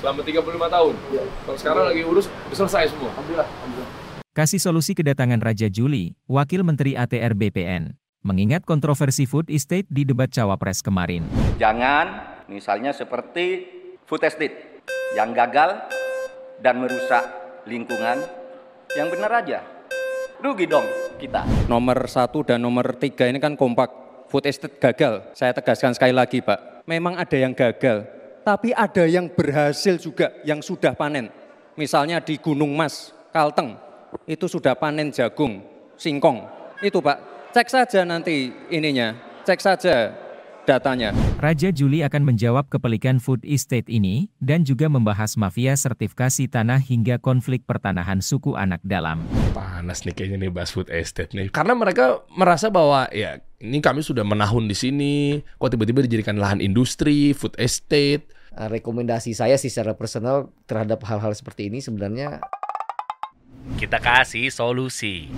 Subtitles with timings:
[0.00, 0.94] selama 35 tahun.
[1.12, 1.24] Iya.
[1.44, 3.12] Kalau sekarang lagi urus, selesai semua.
[3.12, 3.90] Alhamdulillah, alhamdulillah.
[4.32, 10.32] Kasih solusi kedatangan Raja Juli, Wakil Menteri ATR BPN, mengingat kontroversi food estate di debat
[10.32, 11.28] Cawapres kemarin.
[11.60, 13.68] Jangan misalnya seperti
[14.08, 14.80] food estate
[15.12, 15.84] yang gagal
[16.64, 17.22] dan merusak
[17.68, 18.22] lingkungan
[18.96, 19.60] yang benar aja.
[20.40, 20.88] Rugi dong
[21.20, 21.44] kita.
[21.68, 23.92] Nomor satu dan nomor tiga ini kan kompak.
[24.30, 25.26] Food estate gagal.
[25.34, 26.86] Saya tegaskan sekali lagi Pak.
[26.86, 28.19] Memang ada yang gagal.
[28.40, 31.28] Tapi ada yang berhasil juga yang sudah panen.
[31.76, 33.76] Misalnya di Gunung Mas, Kalteng.
[34.24, 35.60] Itu sudah panen jagung,
[36.00, 36.48] singkong.
[36.80, 37.52] Itu Pak.
[37.52, 39.12] Cek saja nanti ininya.
[39.44, 40.16] Cek saja
[40.64, 41.12] datanya.
[41.40, 47.18] Raja Juli akan menjawab kepelikan food estate ini dan juga membahas mafia sertifikasi tanah hingga
[47.20, 49.20] konflik pertanahan suku anak dalam.
[49.52, 51.52] Panas nih kayaknya nih bahas food estate nih.
[51.52, 55.14] Karena mereka merasa bahwa ya ini kami sudah menahun di sini,
[55.60, 58.24] kok tiba-tiba dijadikan lahan industri, food estate.
[58.50, 62.42] Uh, Rekomendasi saya sih secara personal terhadap hal-hal seperti ini sebenarnya
[63.78, 65.30] Kita kasih solusi.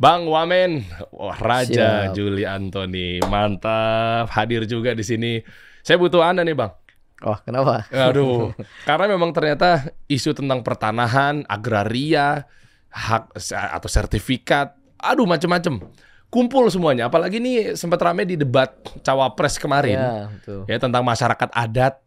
[0.00, 2.16] Bang Wamen, wah Raja Siap.
[2.16, 5.44] Juli Antoni, mantap hadir juga di sini.
[5.84, 6.72] Saya butuh Anda nih Bang.
[7.20, 7.84] Oh, kenapa?
[7.92, 8.56] Aduh,
[8.88, 12.48] karena memang ternyata isu tentang pertanahan, agraria,
[12.88, 13.36] hak
[13.76, 15.84] atau sertifikat, aduh macem-macem.
[16.32, 19.98] Kumpul semuanya, apalagi ini sempat ramai di debat cawapres kemarin.
[19.98, 20.62] Ya, betul.
[20.64, 22.00] ya tentang masyarakat adat,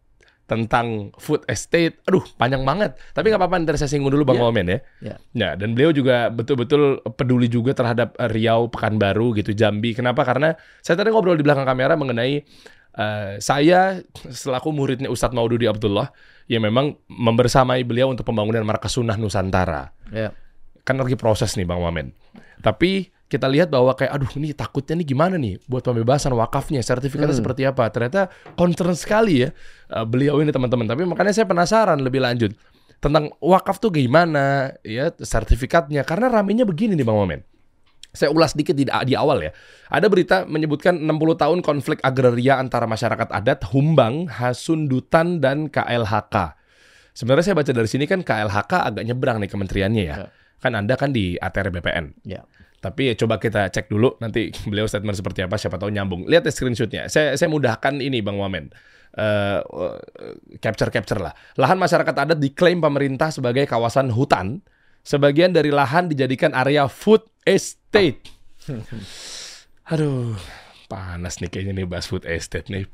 [0.53, 2.93] tentang food estate, aduh panjang banget.
[3.17, 4.43] Tapi nggak apa-apa, ntar saya singgung dulu Bang Ya.
[4.45, 4.79] Wamen ya.
[5.01, 5.15] Ya.
[5.33, 9.97] Ya, dan beliau juga betul-betul peduli juga terhadap eh, Riau, Pekanbaru gitu, Jambi.
[9.97, 10.21] Kenapa?
[10.21, 10.53] Karena
[10.85, 12.45] saya tadi ngobrol di belakang kamera mengenai
[12.93, 13.97] eh, saya
[14.29, 16.13] selaku muridnya Ustadz Maududi Abdullah
[16.45, 20.35] yang memang membersamai beliau untuk pembangunan markas sunnah Nusantara Ya.
[20.83, 22.13] kan lagi proses nih Bang Wamen.
[22.59, 27.33] Tapi kita lihat bahwa kayak aduh ini takutnya nih gimana nih buat pembebasan wakafnya, sertifikatnya
[27.33, 27.41] Hmm.
[27.41, 27.89] seperti apa.
[27.89, 29.49] Ternyata concern sekali ya
[29.89, 30.85] uh, beliau ini teman-teman.
[30.85, 32.53] Tapi makanya saya penasaran lebih lanjut
[33.01, 37.41] tentang wakaf tuh gimana ya sertifikatnya karena ramenya begini nih Bang Wamen.
[38.13, 39.51] Saya ulas sedikit di, di awal ya.
[39.89, 46.53] Ada berita menyebutkan 60 tahun konflik agraria antara masyarakat adat Humbang, Hasundutan, dan KLHK.
[47.17, 50.15] Sebenarnya saya baca dari sini kan KLHK agak nyebrang nih kementeriannya ya.
[50.15, 50.27] Ya.
[50.61, 52.05] Kan Anda kan di ATR BPN.
[52.21, 52.45] Ya.
[52.83, 56.27] Tapi ya coba kita cek dulu nanti beliau statement seperti apa siapa tahu nyambung.
[56.27, 57.07] Lihat ya screenshotnya.
[57.07, 58.75] Saya saya mudahkan ini Bang Wamen.
[59.13, 59.97] Eh, eh,
[60.59, 61.31] capture capture lah.
[61.55, 64.59] Lahan masyarakat adat diklaim pemerintah sebagai kawasan hutan.
[65.03, 68.23] Sebagian dari lahan dijadikan area food estate.
[69.91, 70.35] Aduh,
[70.87, 72.87] panas nih kayaknya nih bahas food estate nih.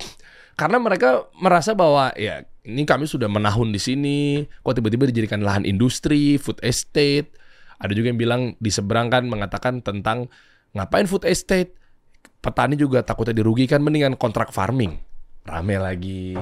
[0.58, 4.18] Karena mereka merasa bahwa ya ini kami sudah menahun di sini,
[4.60, 7.32] kok tiba-tiba dijadikan lahan industri, food estate.
[7.80, 10.28] Ada juga yang bilang di seberang kan mengatakan tentang
[10.76, 11.74] ngapain food estate.
[12.40, 14.96] Petani juga takutnya dirugikan mendingan kontrak farming.
[15.44, 16.36] Rame lagi.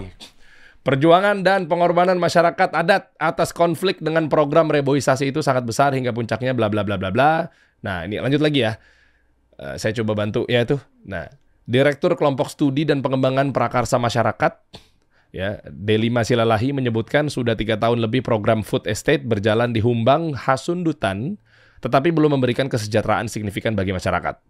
[0.83, 6.55] Perjuangan dan pengorbanan masyarakat adat atas konflik dengan program reboisasi itu sangat besar hingga puncaknya
[6.55, 7.51] bla bla bla bla bla.
[7.83, 8.79] Nah, ini lanjut lagi ya.
[9.59, 10.79] Eh, saya coba bantu ya itu.
[11.07, 11.27] Nah,
[11.69, 14.53] Direktur Kelompok Studi dan Pengembangan Prakarsa Masyarakat
[15.35, 21.37] ya D5 Silalahi menyebutkan sudah tiga tahun lebih program food estate berjalan di Humbang, Hasundutan,
[21.85, 24.41] tetapi belum memberikan kesejahteraan signifikan bagi masyarakat.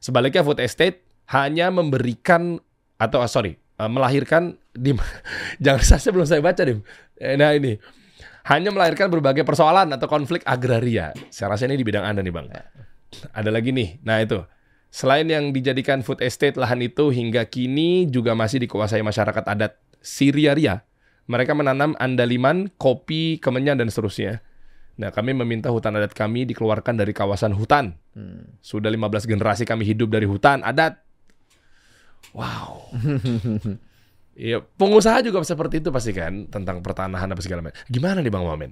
[0.00, 2.60] Sebaliknya food estate hanya memberikan
[2.96, 4.96] atau ah, sorry eh, melahirkan di
[5.64, 6.80] jangan saya belum saya baca dim.
[7.20, 7.76] Eh, Nah ini
[8.46, 11.10] hanya melahirkan berbagai persoalan atau konflik agraria.
[11.34, 12.46] Saya rasa ini di bidang anda nih bang.
[13.34, 13.98] Ada lagi nih.
[14.06, 14.38] Nah itu
[14.94, 19.74] selain yang dijadikan food estate lahan itu hingga kini juga masih dikuasai masyarakat adat
[20.06, 20.86] Siriaria.
[21.26, 24.46] Mereka menanam andaliman, kopi, kemenyan dan seterusnya.
[24.96, 27.98] Nah, kami meminta hutan adat kami dikeluarkan dari kawasan hutan.
[28.62, 31.02] Sudah 15 generasi kami hidup dari hutan adat.
[32.30, 32.86] Wow.
[34.36, 37.80] Iya, pengusaha juga seperti itu pasti kan tentang pertanahan apa segala macam.
[37.88, 38.68] Gimana nih Bang Wamen?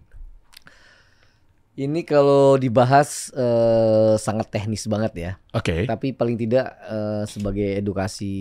[1.75, 5.33] Ini kalau dibahas eh, sangat teknis banget ya.
[5.57, 5.89] Oke.
[5.89, 8.37] Tapi paling tidak eh, sebagai edukasi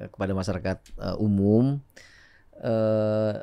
[0.00, 1.76] eh, kepada masyarakat eh, umum,
[2.62, 3.34] eh,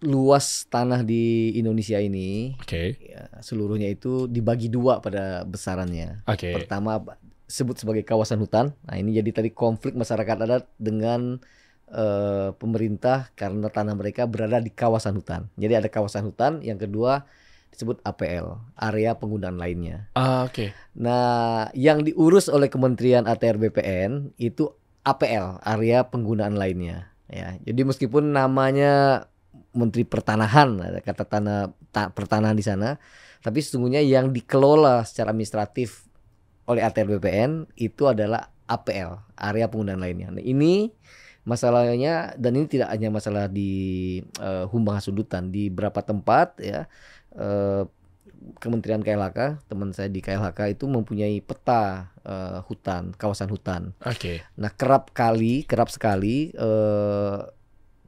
[0.00, 2.96] luas tanah di Indonesia ini Oke.
[2.96, 6.24] ya, seluruhnya itu dibagi dua pada besarannya.
[6.24, 6.56] Oke.
[6.56, 7.04] Pertama
[7.44, 8.72] sebut sebagai kawasan hutan.
[8.88, 11.36] Nah ini jadi tadi konflik masyarakat adat dengan
[11.92, 15.52] eh, pemerintah karena tanah mereka berada di kawasan hutan.
[15.60, 16.64] Jadi ada kawasan hutan.
[16.64, 17.28] Yang kedua
[17.70, 20.10] disebut APL, area penggunaan lainnya.
[20.18, 20.74] Ah, Oke.
[20.96, 24.74] Nah, yang diurus oleh Kementerian ATR BPN itu
[25.06, 27.09] APL, area penggunaan lainnya.
[27.30, 29.24] Ya, jadi meskipun namanya
[29.70, 32.98] Menteri Pertanahan, kata tanah ta- pertanahan di sana,
[33.40, 36.10] tapi sesungguhnya yang dikelola secara administratif
[36.66, 40.34] oleh ATR BPN itu adalah APL, area penggunaan lainnya.
[40.34, 40.90] Nah, ini
[41.40, 46.84] Masalahnya dan ini tidak hanya masalah di eh, Humbang Hasundutan di beberapa tempat ya
[47.32, 47.82] eh,
[48.56, 53.92] Kementerian KLHK, teman saya di KLHK itu mempunyai peta eh, hutan, kawasan hutan.
[54.04, 54.40] Oke.
[54.56, 57.38] Nah, kerap kali, kerap sekali eh,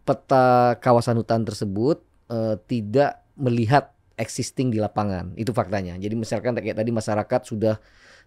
[0.03, 2.01] peta kawasan hutan tersebut
[2.33, 5.37] eh, tidak melihat existing di lapangan.
[5.37, 5.97] Itu faktanya.
[6.01, 7.77] Jadi misalkan kayak tadi masyarakat sudah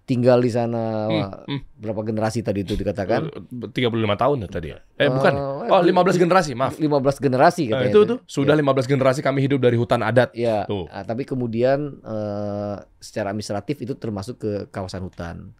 [0.05, 1.61] tinggal di sana Hmm, wah, hmm.
[1.75, 3.25] berapa generasi tadi itu dikatakan?
[3.27, 3.41] Eh,
[3.73, 4.77] 35 tahun ya tadi ya?
[4.95, 5.33] Eh bukan.
[5.33, 6.77] Eh, Oh 15 generasi, maaf.
[6.77, 7.89] 15 generasi Eh, katanya.
[7.89, 10.29] itu tuh sudah 15 generasi kami hidup dari hutan adat.
[10.31, 10.85] Ya, Tuh.
[10.87, 15.57] ah, tapi kemudian eh, secara administratif itu termasuk ke kawasan hutan.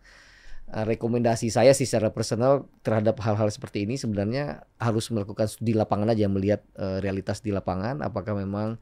[0.66, 6.10] Ah, rekomendasi saya sih secara personal terhadap hal-hal seperti ini sebenarnya harus melakukan studi lapangan
[6.10, 8.78] aja melihat eh, realitas di lapangan apakah memang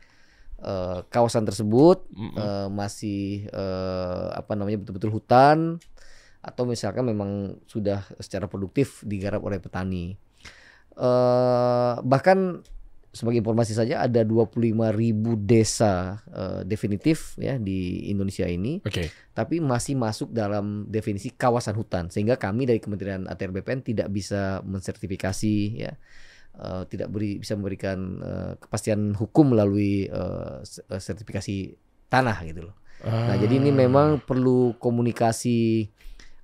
[0.64, 2.40] eh, kawasan tersebut Mm-mm.
[2.40, 5.78] eh, masih eh, apa namanya betul-betul hutan
[6.44, 10.16] atau misalkan memang sudah secara produktif digarap oleh petani.
[10.94, 12.64] Eh, bahkan
[13.14, 14.74] sebagai informasi saja ada 25.000
[15.38, 19.14] desa eh, definitif ya di Indonesia ini Oke.
[19.38, 24.66] tapi masih masuk dalam definisi kawasan hutan sehingga kami dari Kementerian ATR BPN tidak bisa
[24.66, 25.94] mensertifikasi ya
[26.58, 30.58] eh, tidak beri, bisa memberikan eh, kepastian hukum melalui eh,
[30.98, 31.78] sertifikasi
[32.10, 32.76] tanah gitu loh.
[33.04, 35.92] Nah, jadi ini memang perlu komunikasi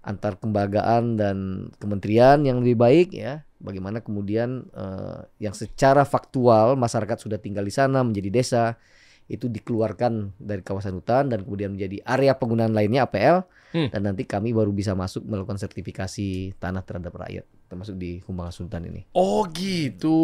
[0.04, 1.38] antar kelembagaan dan
[1.80, 3.48] kementerian yang lebih baik ya.
[3.64, 8.64] Bagaimana kemudian eh, yang secara faktual masyarakat sudah tinggal di sana menjadi desa
[9.30, 13.86] itu dikeluarkan dari kawasan hutan dan kemudian menjadi area penggunaan lainnya APL Hmm.
[13.94, 18.82] dan nanti kami baru bisa masuk melakukan sertifikasi tanah terhadap rakyat termasuk di Humbang Sultan
[18.84, 19.06] ini.
[19.14, 20.18] Oh gitu.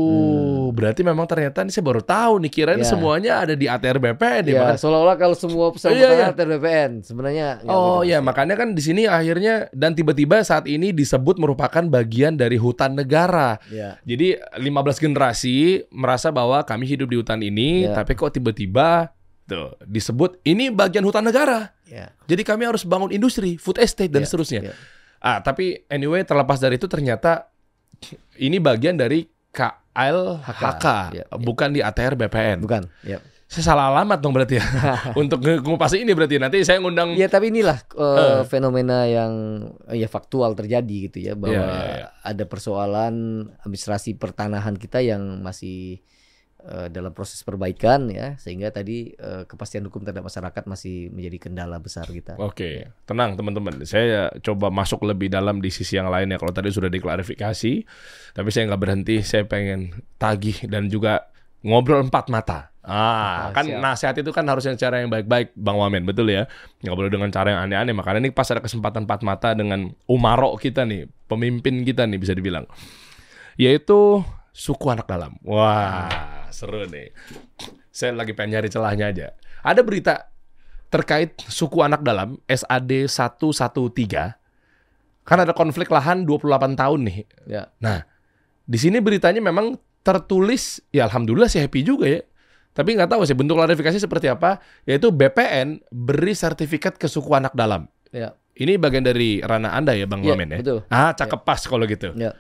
[0.72, 2.82] Berarti memang ternyata ini saya baru tahu nih kirain Hmm.
[2.82, 2.90] Ya.
[2.90, 4.82] semuanya ada di ATR BPN ya, Ya, Mas.
[4.82, 6.26] seolah-olah kalau semua pesan Iya, iya.
[6.30, 8.12] ATR BPN sebenarnya Oh begitu.
[8.12, 12.98] ya, makanya kan di sini akhirnya dan tiba-tiba saat ini disebut merupakan bagian dari hutan
[12.98, 13.62] negara.
[13.70, 14.02] Ya.
[14.02, 15.56] Jadi 15 generasi
[15.90, 17.94] merasa bahwa kami hidup di hutan ini, Ya.
[17.94, 19.14] tapi kok tiba-tiba
[19.46, 21.78] tuh disebut ini bagian hutan negara.
[21.86, 22.10] Ya.
[22.26, 24.62] Jadi kami harus bangun industri, food estate dan Ya, seterusnya.
[24.64, 24.76] ya.
[25.18, 27.50] Ah, tapi anyway terlepas dari itu ternyata
[28.38, 31.26] ini bagian dari KLHK, Ya, ya.
[31.34, 32.60] bukan di ATR BPN.
[32.60, 32.84] Bukan.
[33.02, 33.24] Ya.
[33.46, 34.66] Saya salah alamat dong berarti ya.
[35.16, 38.42] Untuk ngupas ini berarti nanti saya ngundang Ya tapi inilah eh, Eh.
[38.44, 39.32] fenomena yang
[39.86, 42.08] eh, ya faktual terjadi gitu ya bahwa Iya, iya, iya.
[42.26, 43.16] ada persoalan
[43.62, 46.02] administrasi pertanahan kita yang masih
[46.66, 51.78] eh, dalam proses perbaikan ya sehingga tadi eh, kepastian hukum terhadap masyarakat masih menjadi kendala
[51.78, 52.36] besar kita.
[52.38, 53.86] Oke, tenang teman-teman.
[53.86, 56.42] Saya coba masuk lebih dalam di sisi yang lainnya.
[56.42, 57.74] Kalau tadi sudah diklarifikasi,
[58.34, 59.22] tapi saya nggak berhenti.
[59.22, 61.30] Saya pengen tagih dan juga
[61.62, 62.74] ngobrol empat mata.
[62.86, 63.82] Ah, Ah, kan siap.
[63.82, 66.46] nasihat itu kan harusnya cara yang baik-baik, Bang Wamen, betul ya?
[66.86, 67.98] Nggak boleh dengan cara yang aneh-aneh.
[67.98, 72.38] Makanya ini pas ada kesempatan empat mata dengan umaro kita nih, pemimpin kita nih bisa
[72.38, 72.70] dibilang,
[73.58, 74.22] yaitu
[74.54, 75.34] suku anak dalam.
[75.42, 77.14] Wah, seru nih.
[77.90, 79.28] Saya lagi pengen nyari celahnya aja.
[79.64, 80.30] Ada berita
[80.90, 83.66] terkait suku anak dalam SAD 113
[85.26, 87.18] kan ada konflik lahan 28 tahun nih.
[87.50, 87.74] Ya.
[87.82, 88.06] Nah,
[88.64, 89.74] di sini beritanya memang
[90.06, 92.22] tertulis ya alhamdulillah sih happy juga ya.
[92.76, 97.56] Tapi nggak tahu sih bentuk klarifikasi seperti apa, yaitu BPN beri sertifikat ke suku anak
[97.58, 97.90] dalam.
[98.14, 98.38] Ya.
[98.56, 100.60] Ini bagian dari ranah Anda ya Bang Iya, Wamen ya?
[100.64, 100.80] betul.
[100.88, 102.14] Ah, cakep pas kalau gitu.
[102.16, 102.32] Ya.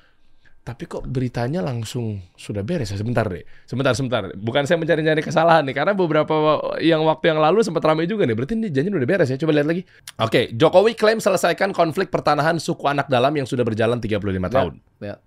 [0.65, 2.97] Tapi kok beritanya langsung sudah beres ya?
[2.97, 3.45] Sebentar deh.
[3.69, 4.33] Sebentar, sebentar.
[4.33, 5.77] Bukan saya mencari-cari kesalahan nih.
[5.77, 8.33] Karena beberapa yang waktu yang lalu sempat ramai juga nih.
[8.33, 9.37] Berarti ini janjian udah beres ya?
[9.37, 9.85] Coba lihat lagi.
[10.17, 14.17] Oke, Jokowi klaim selesaikan konflik pertanahan suku anak dalam yang sudah berjalan 35
[14.49, 14.73] tahun.
[15.05, 15.21] Ya.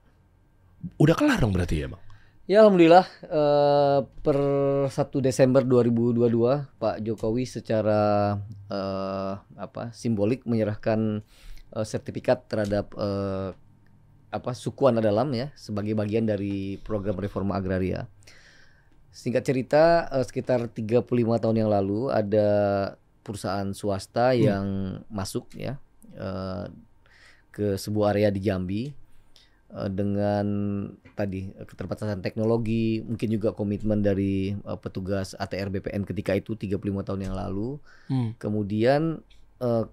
[0.99, 2.03] Udah kelar dong berarti ya Bang?
[2.49, 4.39] Ya alhamdulillah eh, per
[4.91, 4.91] 1
[5.21, 8.35] Desember 2022 Pak Jokowi secara
[8.73, 11.23] eh, apa simbolik menyerahkan
[11.77, 13.53] eh, sertifikat terhadap eh,
[14.29, 18.05] apa suku anak dalam ya sebagai bagian dari program reforma agraria.
[19.09, 19.83] Singkat cerita
[20.13, 21.09] eh, sekitar 35
[21.41, 22.49] tahun yang lalu ada
[23.25, 25.81] perusahaan swasta yang masuk ya
[26.17, 26.67] eh,
[27.53, 28.83] ke sebuah area di Jambi
[29.73, 30.47] eh, dengan
[31.17, 36.79] tadi eh, keterbatasan teknologi, mungkin juga komitmen dari eh, petugas ATR BPN ketika itu 35
[37.03, 37.81] tahun yang lalu.
[38.39, 39.25] Kemudian
[39.59, 39.85] eh,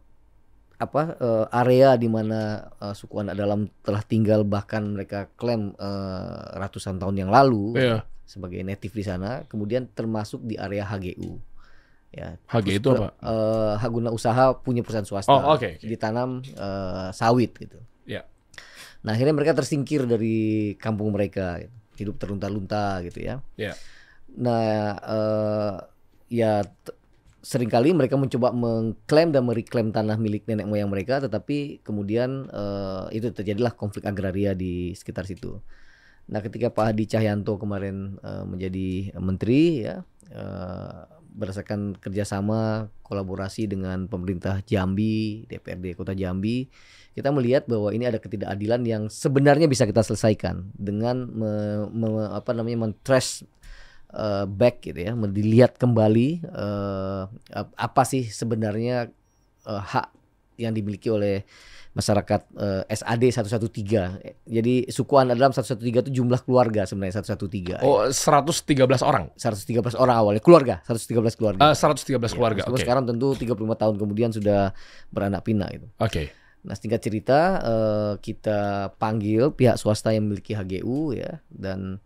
[0.75, 6.41] apa eh, area di mana eh, suku anak dalam telah tinggal bahkan mereka klaim eh,
[6.59, 7.97] ratusan tahun yang lalu Iya.
[8.25, 11.37] sebagai native di sana, kemudian termasuk di area HGU.
[12.15, 13.11] Ya, HG itu apa?
[13.19, 15.31] eh, hak guna usaha punya perusahaan swasta.
[15.31, 15.83] Oh, oke, oke.
[15.83, 17.79] Ditanam eh, sawit gitu.
[18.07, 18.23] Iya.
[19.03, 21.75] Nah, akhirnya mereka tersingkir dari kampung mereka, gitu.
[21.95, 23.35] hidup terlunta-lunta gitu ya.
[23.55, 23.73] Iya.
[24.35, 24.67] Nah,
[24.99, 25.73] eh,
[26.33, 26.63] ya
[27.45, 33.21] sering kali mereka mencoba mengklaim dan mereklaim tanah milik nenek moyang mereka, tetapi kemudian eh,
[33.21, 35.61] itu terjadilah konflik agraria di sekitar situ.
[36.25, 40.01] Nah, ketika Pak Hadi Cahyanto kemarin eh, menjadi menteri ya
[40.33, 40.99] eh,
[41.35, 46.65] berdasarkan kerjasama kolaborasi dengan pemerintah Jambi, DPRD Kota Jambi,
[47.13, 52.55] kita melihat bahwa ini ada ketidakadilan yang sebenarnya bisa kita selesaikan dengan me- me- apa
[52.55, 53.43] namanya men-trace
[54.13, 59.09] eh, back gitu ya, dilihat kembali eh, ap- apa sih sebenarnya
[59.65, 60.07] eh, hak
[60.55, 61.43] yang dimiliki oleh
[61.95, 64.43] masyarakat eh, SAD 113.
[64.43, 67.79] Jadi suku anak dalam 113 itu jumlah keluarga sebenarnya 113.
[67.79, 69.31] Oh, 113 orang.
[69.39, 71.71] 113 orang awalnya keluarga, 113 keluarga.
[71.71, 72.67] Eh, 113 keluarga.
[72.67, 72.83] Meskipun Oke.
[72.83, 74.75] sekarang tentu 35 tahun kemudian sudah
[75.07, 75.87] beranak pinak gitu.
[76.03, 76.35] Oke.
[76.67, 82.03] Nah, singkat cerita eh, kita panggil pihak swasta yang memiliki HGU ya dan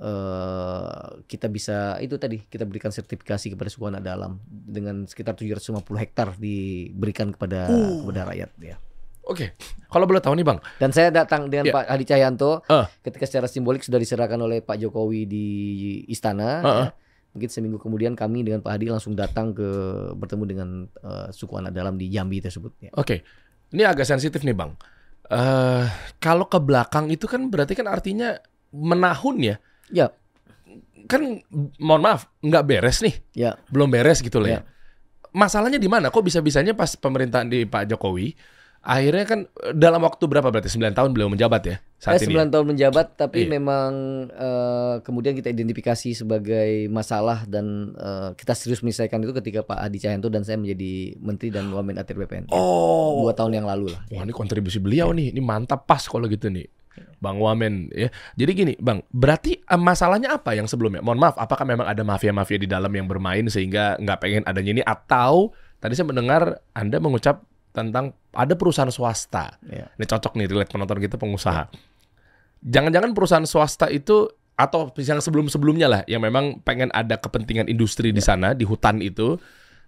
[0.00, 0.90] eh,
[1.24, 6.32] kita bisa itu tadi kita berikan sertifikasi kepada suku anak dalam dengan sekitar 750 hektar
[6.34, 8.00] diberikan kepada Uh.
[8.02, 8.76] kepada rakyat ya.
[9.22, 9.54] Oke.
[9.86, 10.58] Kalau boleh tahu nih, Bang.
[10.76, 11.72] Dan saya datang dengan Ya.
[11.72, 12.86] Pak Hadi Cahyanto Eh.
[13.00, 15.46] ketika secara simbolik sudah diserahkan oleh Pak Jokowi di
[16.08, 16.50] istana.
[16.60, 16.86] Heeh.
[16.88, 16.92] ya.
[17.30, 19.68] Mungkin seminggu kemudian kami dengan Pak Hadi langsung datang ke
[20.16, 22.74] bertemu dengan eh, suku anak dalam di Jambi tersebut.
[22.80, 22.90] Ya.
[22.96, 23.22] Oke.
[23.70, 24.74] Ini agak sensitif nih, Bang.
[25.30, 25.84] Eh,
[26.18, 28.34] kalau ke belakang itu kan berarti kan artinya
[28.72, 29.56] menahun ya.
[29.90, 30.06] Ya,
[31.10, 31.42] Kan
[31.82, 33.14] mohon maaf, nggak beres nih.
[33.34, 33.58] ya.
[33.66, 34.62] Belum beres gitu loh ya.
[34.62, 34.68] Ya.
[35.30, 36.10] Masalahnya di mana?
[36.10, 38.34] Kok bisa-bisanya pas pemerintahan di Pak Jokowi
[38.80, 42.40] akhirnya kan eh, dalam waktu berapa berarti 9 tahun beliau menjabat ya saat Saya ini.
[42.40, 43.60] 9 tahun menjabat, tapi Iya.
[43.60, 43.92] memang
[44.32, 50.00] eh, kemudian kita identifikasi sebagai masalah dan eh, kita serius menyelesaikan itu ketika Pak Hadi
[50.00, 52.48] Cahyanto dan saya menjadi Menteri dan Wamen ATR BPN.
[52.56, 53.20] Oh.
[53.28, 54.00] Dua tahun yang lalu lah.
[54.16, 56.64] Wah ini kontribusi beliau nih, ini mantap pas kalau gitu nih.
[57.20, 58.08] Bang Wamen ya.
[58.36, 61.04] Jadi gini, Bang, berarti eh, masalahnya apa yang sebelumnya?
[61.04, 64.82] Mohon maaf, apakah memang ada mafia-mafia di dalam yang bermain sehingga nggak pengen adanya ini
[64.84, 69.58] atau tadi saya mendengar Anda mengucap tentang ada perusahaan swasta.
[69.66, 69.90] Ya.
[69.94, 71.70] Ini cocok nih relate penonton kita pengusaha.
[72.60, 74.28] Jangan-jangan perusahaan swasta itu
[74.60, 79.40] atau yang sebelum-sebelumnya lah yang memang pengen ada kepentingan industri di sana di hutan itu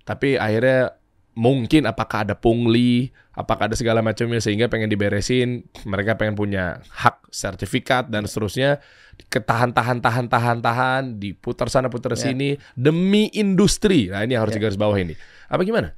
[0.08, 0.96] tapi akhirnya
[1.32, 7.24] mungkin apakah ada pungli, apakah ada segala macamnya sehingga pengen diberesin, mereka pengen punya hak
[7.32, 8.84] sertifikat dan seterusnya
[9.32, 12.28] ketahan tahan tahan tahan tahan diputar sana putar Ya.
[12.28, 14.12] sini demi industri.
[14.12, 14.60] Nah, ini harus Ya.
[14.60, 15.16] digaris bawah ini.
[15.48, 15.96] Apa gimana?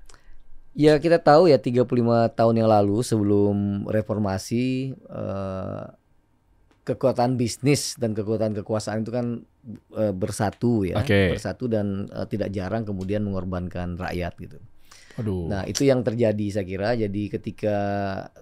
[0.75, 5.85] Ya kita tahu ya 35 tahun yang lalu sebelum reformasi eh,
[6.85, 9.27] kekuatan bisnis dan kekuatan kekuasaan itu kan
[9.97, 11.33] eh, bersatu ya, Oke.
[11.35, 14.59] bersatu dan eh, tidak jarang kemudian mengorbankan rakyat gitu.
[15.21, 15.47] Aduh.
[15.47, 16.99] Nah, itu yang terjadi saya kira.
[16.99, 17.77] Jadi ketika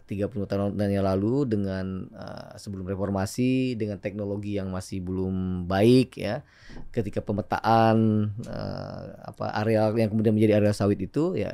[0.09, 6.41] 30 tahun yang lalu dengan eh, sebelum reformasi dengan teknologi yang masih belum baik ya.
[6.89, 11.53] Ketika pemetaan eh, apa areal yang kemudian menjadi area sawit itu ya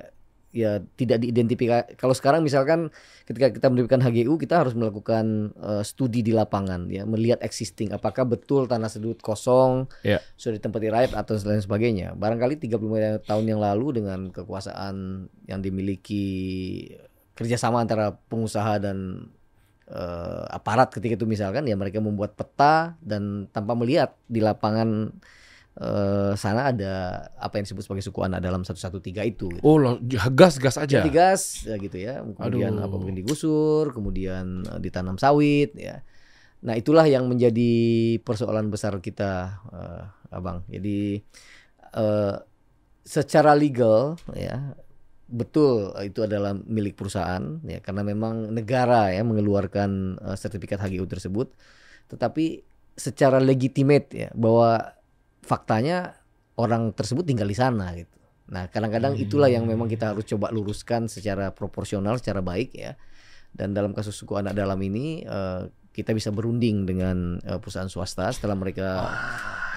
[0.48, 2.00] ya tidak diidentifikasi.
[2.00, 2.88] Kalau sekarang misalkan
[3.28, 8.24] ketika kita mendirikan HGU kita harus melakukan eh, studi di lapangan ya, melihat existing apakah
[8.24, 10.18] betul tanah tersebut kosong, Ya.
[10.40, 12.16] sudah ditempati rakyat atau lain sebagainya.
[12.16, 16.26] Barangkali 35 tahun yang lalu dengan kekuasaan yang dimiliki
[17.36, 19.28] kerjasama antara pengusaha dan
[19.86, 25.12] eh, aparat ketika itu misalkan ya mereka membuat peta dan tanpa melihat di lapangan
[25.78, 26.94] eh, sana ada
[27.38, 29.46] apa yang disebut sebagai suku anak dalam 113 itu.
[29.48, 29.62] gitu.
[29.62, 29.78] Oh,
[30.34, 31.02] gas-gas aja.
[31.02, 32.20] Jadi gas ya gitu ya.
[32.22, 32.86] Kemudian Aduh.
[32.90, 36.02] apa mungkin digusur, kemudian eh, ditanam sawit ya.
[36.58, 37.70] Nah, itulah yang menjadi
[38.26, 40.66] persoalan besar kita eh, Abang.
[40.66, 41.22] Jadi
[41.94, 42.36] eh,
[43.06, 44.76] secara legal ya
[45.28, 51.54] betul itu adalah milik perusahaan ya karena memang negara ya mengeluarkan eh, sertifikat HGU tersebut.
[52.10, 52.66] Tetapi
[52.98, 54.97] secara legitimate ya bahwa
[55.48, 56.20] faktanya
[56.60, 58.18] orang tersebut tinggal di sana gitu.
[58.48, 62.96] Nah, kadang-kadang itulah yang memang kita harus coba luruskan secara proporsional, secara baik ya.
[63.52, 65.62] Dan dalam kasus suku anak dalam ini eh,
[65.92, 68.88] kita bisa berunding dengan eh, perusahaan swasta setelah mereka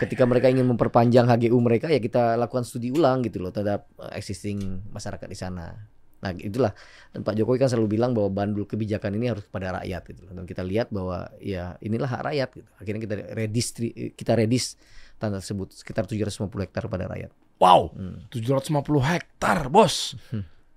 [0.04, 4.20] ketika mereka ingin memperpanjang HGU mereka ya kita lakukan studi ulang gitu loh terhadap eh,
[4.20, 5.76] existing masyarakat di sana.
[6.22, 6.72] Nah, itulah
[7.12, 10.34] dan Pak Jokowi kan selalu bilang bahwa bandul kebijakan ini harus kepada rakyat gitu loh.
[10.38, 12.70] Dan kita lihat bahwa ya inilah hak rakyat gitu.
[12.78, 14.78] Akhirnya kita redistri kita redis
[15.22, 17.30] tanah tersebut sekitar 750 hektar pada rakyat.
[17.56, 18.26] Wow, Hmm.
[18.28, 20.18] 750 hektar, bos.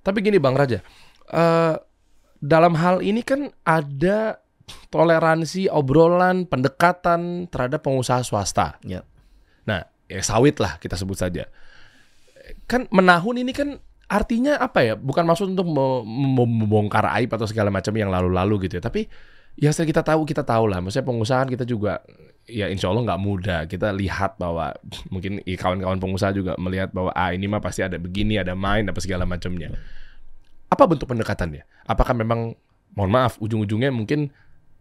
[0.01, 0.85] Tapi gini Bang Raja,
[1.27, 1.75] eh,
[2.37, 4.45] dalam hal ini kan ada
[4.89, 8.77] toleransi, obrolan, pendekatan terhadap pengusaha swasta.
[8.81, 9.01] Ya.
[9.65, 11.49] Nah, ya sawit lah kita sebut saja.
[12.65, 14.95] Kan menahun ini kan artinya apa ya?
[14.95, 18.85] Bukan maksud untuk me- mem- membongkar aib atau segala macam yang lalu-lalu gitu ya.
[18.85, 19.09] Tapi
[19.55, 20.83] yang sering kita tahu kita tahu lah.
[20.83, 22.03] Maksudnya pengusaha kita juga
[22.45, 23.61] ya insya Allah nggak mudah.
[23.71, 24.75] Kita lihat bahwa
[25.13, 28.99] mungkin kawan-kawan pengusaha juga melihat bahwa ah ini mah pasti ada begini, ada main, apa
[28.99, 29.75] segala macamnya.
[30.69, 31.63] Apa bentuk pendekatannya?
[31.87, 32.59] Apakah memang
[32.95, 34.31] mohon maaf ujung-ujungnya mungkin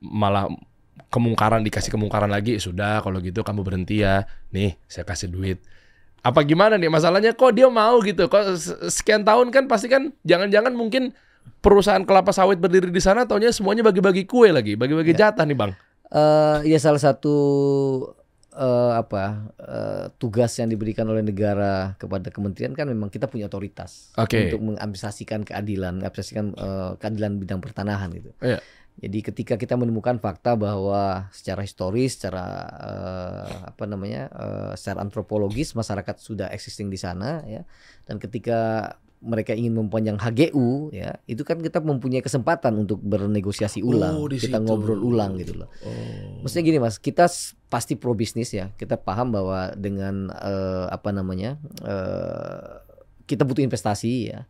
[0.01, 0.50] malah
[1.10, 5.58] kemungkaran dikasih kemungkaran lagi sudah kalau gitu kamu berhenti ya nih saya kasih duit
[6.22, 10.13] apa gimana nih masalahnya kok dia mau gitu kok se- sekian tahun kan pasti kan
[10.24, 11.12] jangan-jangan mungkin
[11.64, 15.74] perusahaan kelapa sawit berdiri di sana taunya semuanya bagi-bagi kue lagi bagi-bagi jatah nih bang
[16.14, 17.36] Eh, ya salah satu
[18.54, 24.14] eh, apa eh, tugas yang diberikan oleh negara kepada kementerian kan memang kita punya otoritas
[24.14, 24.54] Oke.
[24.54, 28.30] untuk mengadministrasikan keadilan, mengadministrasikan eh, keadilan bidang pertanahan gitu.
[28.46, 28.62] Iya.
[28.94, 32.46] Jadi ketika kita menemukan fakta bahwa secara historis, secara
[32.78, 37.66] eh, apa namanya, eh, secara antropologis masyarakat sudah existing di sana ya,
[38.06, 44.20] dan ketika mereka ingin mempanjang HGU ya, itu kan kita mempunyai kesempatan untuk bernegosiasi ulang,
[44.20, 44.68] Oh, kita situ.
[44.68, 45.72] ngobrol ulang gitu loh.
[45.82, 46.44] oh.
[46.44, 47.32] Maksudnya gini mas, kita
[47.68, 48.75] pasti pro bisnis ya.
[48.75, 52.84] Kita paham bahwa dengan eh, apa namanya, eh,
[53.24, 54.44] kita butuh investasi ya.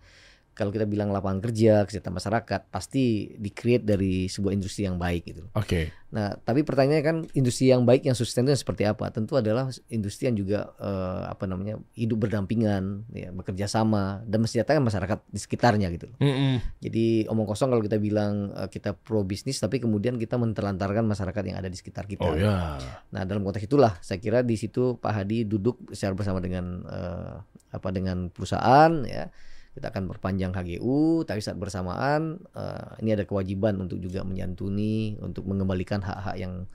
[0.53, 5.43] Kalau kita bilang lapangan kerja, kesehatan masyarakat, pasti di-create dari sebuah industri yang baik gitu.
[5.53, 9.09] oke Nah, tapi pertanyaannya kan industri yang baik yang sustain itu seperti apa?
[9.09, 14.85] Tentu adalah industri yang juga eh, apa namanya hidup berdampingan, ya, bekerja sama dan mensejahterakan
[14.85, 16.13] masyarakat di sekitarnya gitu.
[16.21, 16.61] Mm-mm.
[16.85, 21.43] Jadi omong kosong kalau kita bilang eh, kita pro bisnis, tapi kemudian kita mentelantarkan masyarakat
[21.49, 22.29] yang ada di sekitar kita.
[22.29, 22.77] oh ya
[23.09, 27.35] Nah dalam konteks itulah saya kira di situ Pak Hadi duduk secara bersama dengan eh,
[27.73, 29.33] apa dengan perusahaan ya
[29.73, 35.49] kita akan perpanjang HGU tapi saat bersamaan eh, ini ada kewajiban untuk juga menyantuni untuk
[35.49, 36.69] mengembalikan hak-hak yang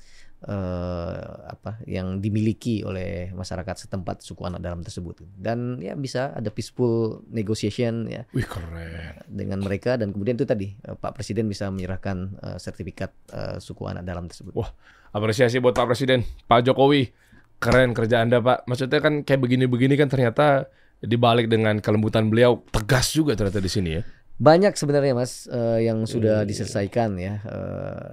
[0.46, 6.50] eh, apa yang dimiliki oleh masyarakat setempat suku anak dalam tersebut dan ya bisa ada
[6.50, 11.70] peaceful negotiation ya wih keren dengan mereka dan kemudian itu tadi eh, Pak Presiden bisa
[11.70, 14.54] menyerahkan eh, sertifikat eh, suku anak dalam tersebut.
[14.54, 14.70] Wah,
[15.14, 17.10] apresiasi buat Pak Presiden, Pak Jokowi.
[17.58, 18.70] Keren kerja Anda, Pak.
[18.70, 20.70] Maksudnya kan kayak begini-begini kan ternyata
[21.02, 24.02] dibalik dengan kelembutan beliau tegas juga ternyata di sini ya.
[24.38, 27.42] Banyak sebenarnya Mas eh, yang sudah diselesaikan ya.
[27.42, 28.08] Eh,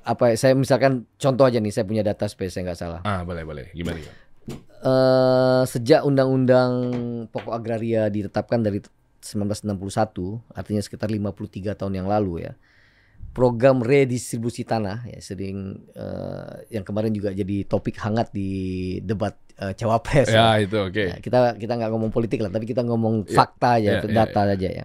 [0.00, 3.00] apa saya misalkan contoh aja nih saya punya data supaya saya nggak salah.
[3.06, 3.70] Ah, boleh, boleh.
[3.74, 4.18] Gimana gimana?
[4.80, 6.72] Eh, sejak undang-undang
[7.30, 8.80] pokok agraria ditetapkan dari
[9.20, 12.52] 1961, artinya sekitar 53 tahun yang lalu ya.
[13.30, 19.72] Program redistribusi tanah ya sering eh, yang kemarin juga jadi topik hangat di debat eh,
[19.78, 20.28] cawapres.
[20.34, 21.04] Ya, itu oke.
[21.14, 24.08] Ya, kita kita nggak ngomong politik lah, tapi kita ngomong Ya, fakta aja, ya, itu
[24.10, 24.84] ya, data aja ya.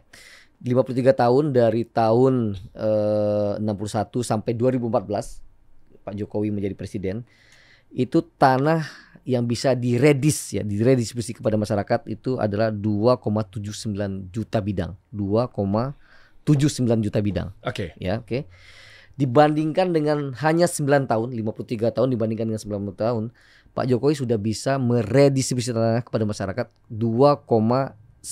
[0.61, 7.25] 53 tahun dari tahun eh, 61 sampai 2014 Pak Jokowi menjadi presiden,
[7.89, 8.85] itu tanah
[9.25, 14.93] yang bisa diredis ya, diredistribusi kepada masyarakat itu adalah 2,79 juta bidang.
[16.45, 17.97] 2,79 juta bidang Oke.
[17.97, 18.45] ya oke
[19.15, 23.23] dibandingkan dengan hanya 9 tahun 53 tahun dibandingkan dengan 90 tahun
[23.75, 28.23] Pak Jokowi sudah bisa meredistribusi tanah kepada masyarakat 2,97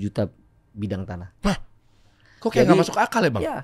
[0.00, 0.30] juta
[0.76, 1.32] bidang tanah
[2.36, 3.42] Kok kayak nggak masuk akal ya, Bang?
[3.42, 3.56] ya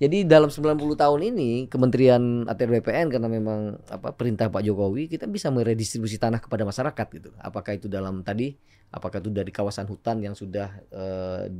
[0.00, 5.28] jadi dalam 90 tahun ini Kementerian ATR BPN karena memang apa perintah Pak Jokowi kita
[5.28, 7.36] bisa meredistribusi tanah kepada masyarakat gitu.
[7.36, 8.56] Apakah itu dalam tadi
[8.88, 11.52] apakah itu dari kawasan hutan yang sudah eh,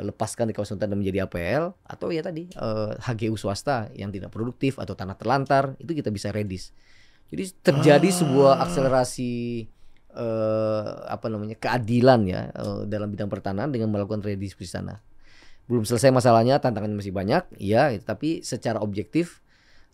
[0.00, 4.32] dilepaskan di kawasan hutan dan menjadi APL atau ya tadi eh, HGU swasta yang tidak
[4.32, 6.72] produktif atau tanah terlantar itu kita bisa redis.
[7.28, 9.32] Jadi terjadi sebuah akselerasi
[10.16, 15.00] eh, apa namanya keadilan ya eh, dalam bidang pertanahan dengan melakukan redistribusi tanah
[15.70, 19.40] belum selesai masalahnya, tantangannya masih banyak, iya, tapi secara objektif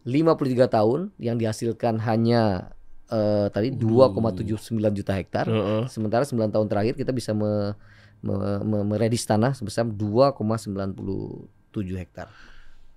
[0.08, 2.72] 53 tahun yang dihasilkan hanya
[3.12, 5.44] eh, tadi 2,79 juta hektar.
[5.44, 5.82] Heeh.
[5.92, 7.76] Sementara 9 tahun terakhir kita bisa me-
[8.20, 11.06] meredis tanah sebesar 2,97
[11.96, 12.28] hektar.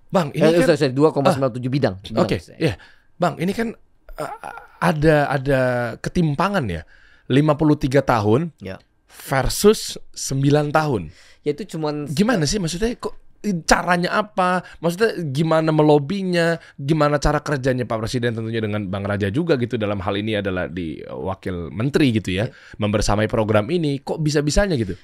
[0.08, 1.94] Bang, ini Eh, kan sorry, sorry, 2,97 bidang.
[1.98, 2.58] bidang Oke, maksudnya.
[2.60, 2.74] ya.
[3.16, 3.72] Bang, ini kan
[4.18, 4.32] uh,
[4.78, 5.60] ada ada
[5.98, 6.82] ketimpangan ya.
[7.30, 8.76] 53 tahun Ya.
[9.08, 11.08] versus 9 tahun.
[11.42, 13.14] Ya itu cuman Gimana sih maksudnya kok
[13.66, 14.62] caranya apa?
[14.78, 16.56] Maksudnya gimana melobinya?
[16.78, 20.70] Gimana cara kerjanya Pak Presiden tentunya dengan Bang Raja juga gitu dalam hal ini adalah
[20.70, 22.46] di uh, wakil menteri gitu ya,
[22.78, 23.98] membersamai program ini.
[23.98, 24.94] Kok bisa-bisanya gitu?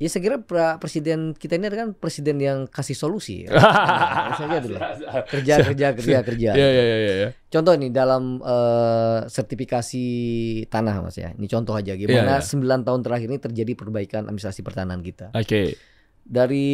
[0.00, 0.40] Ya saya kira
[0.80, 3.44] presiden kita ini kan presiden yang kasih solusi.
[3.44, 3.52] Ya.
[4.40, 6.50] Nah, kerja kerja kerja kerja.
[6.56, 7.30] Iya iya iya iya.
[7.52, 10.06] Contoh nih dalam eh, sertifikasi
[10.72, 11.36] tanah mas ya.
[11.36, 12.46] Ini contoh aja gimana iya.
[12.46, 15.36] 9 tahun terakhir ini terjadi perbaikan administrasi pertanahan kita.
[15.36, 15.76] Oke.
[16.30, 16.70] Dari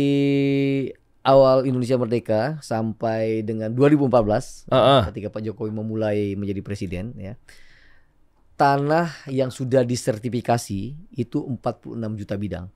[1.24, 5.02] awal Indonesia merdeka sampai dengan 2014 Heeh.
[5.10, 7.34] ketika Pak Jokowi memulai menjadi presiden ya.
[8.56, 10.80] Tanah yang sudah disertifikasi
[11.12, 12.66] itu 46 juta bidang.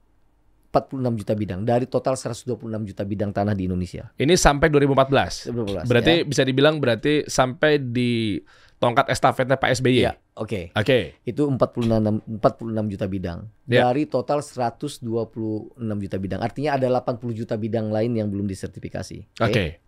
[0.71, 2.47] 46 juta bidang dari total 126
[2.87, 4.07] juta bidang tanah di Indonesia.
[4.15, 5.51] Ini sampai 2014.
[5.51, 6.25] 2014, Berarti ya.
[6.25, 8.39] bisa dibilang berarti sampai di
[8.79, 9.99] tongkat estafetnya Pak SBY.
[9.99, 10.71] Ya, oke.
[10.73, 11.19] Oke.
[11.27, 13.91] Itu 46 46 juta bidang Ya.
[13.91, 15.03] dari total 126
[15.99, 16.41] juta bidang.
[16.41, 19.43] Artinya ada 80 juta bidang lain yang belum disertifikasi.
[19.43, 19.83] Oke.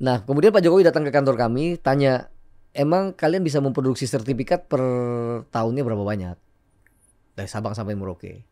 [0.00, 2.32] Nah, kemudian Pak Jokowi datang ke kantor kami, tanya,
[2.72, 4.80] emang kalian bisa memproduksi sertifikat per
[5.52, 6.36] tahunnya berapa banyak?
[7.36, 8.48] Dari Sabang sampai Merauke.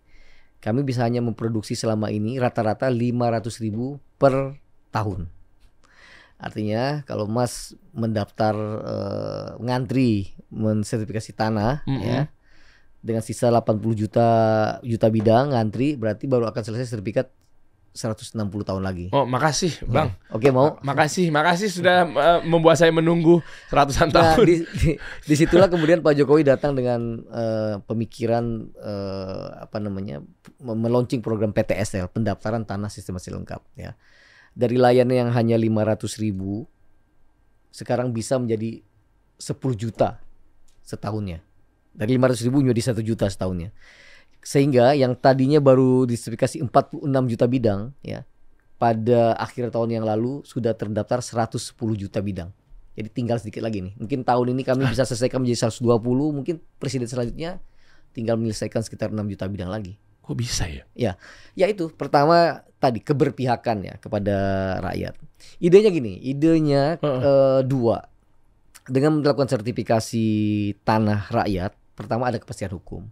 [0.58, 4.58] Kami bisa hanya memproduksi selama ini rata-rata 500 ribu per
[4.90, 5.30] tahun.
[6.38, 12.02] Artinya kalau Mas mendaftar eh, ngantri mensertifikasi tanah Mm-mm.
[12.02, 12.20] ya
[12.98, 14.28] dengan sisa 80 juta
[14.82, 17.30] juta bidang ngantri berarti baru akan selesai sertifikat
[17.90, 19.10] 160 tahun lagi.
[19.10, 20.14] Oh, makasih, Bang.
[20.30, 20.78] Oke, mau?
[20.80, 24.44] Makasih, makasih sudah eh, membuat saya menunggu ratusan Nah, tahun.
[24.46, 30.22] di, di, di situlah kemudian Pak Jokowi datang dengan eh, pemikiran eh, apa namanya
[30.58, 33.98] me- meluncing program PTSL pendaftaran tanah sistemasi lengkap ya
[34.54, 36.66] dari layannya yang hanya 500 ribu
[37.70, 38.80] sekarang bisa menjadi
[39.36, 40.18] 10 juta
[40.82, 41.42] setahunnya
[41.92, 43.70] dari 500 ribu menjadi 1 juta setahunnya
[44.40, 48.24] sehingga yang tadinya baru disertifikasi 46 juta bidang ya
[48.78, 52.50] pada akhir tahun yang lalu sudah terdaftar 110 juta bidang
[52.98, 53.94] jadi tinggal sedikit lagi nih.
[53.94, 56.02] Mungkin tahun ini kami bisa selesaikan menjadi 120,
[56.34, 57.62] mungkin presiden selanjutnya
[58.10, 60.02] tinggal menyelesaikan sekitar 6 juta bidang lagi.
[60.26, 60.82] Kok bisa ya?
[61.54, 64.36] Ya itu pertama tadi keberpihakan ya kepada
[64.82, 65.14] rakyat.
[65.62, 67.22] Idenya gini, idenya Heeh.
[67.22, 68.02] eh, dua.
[68.90, 70.26] Dengan melakukan sertifikasi
[70.82, 73.06] tanah rakyat, pertama ada kepastian hukum.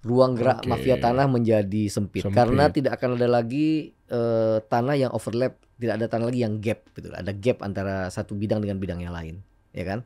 [0.00, 0.68] Ruang gerak Oke.
[0.72, 2.32] mafia tanah menjadi sempit, Sempit.
[2.32, 6.80] karena tidak akan ada lagi eh, tanah yang overlap, tidak ada tanah lagi yang gap
[6.96, 7.12] gitu.
[7.12, 9.44] Ada gap antara satu bidang dengan bidang yang lain,
[9.76, 10.00] ya kan?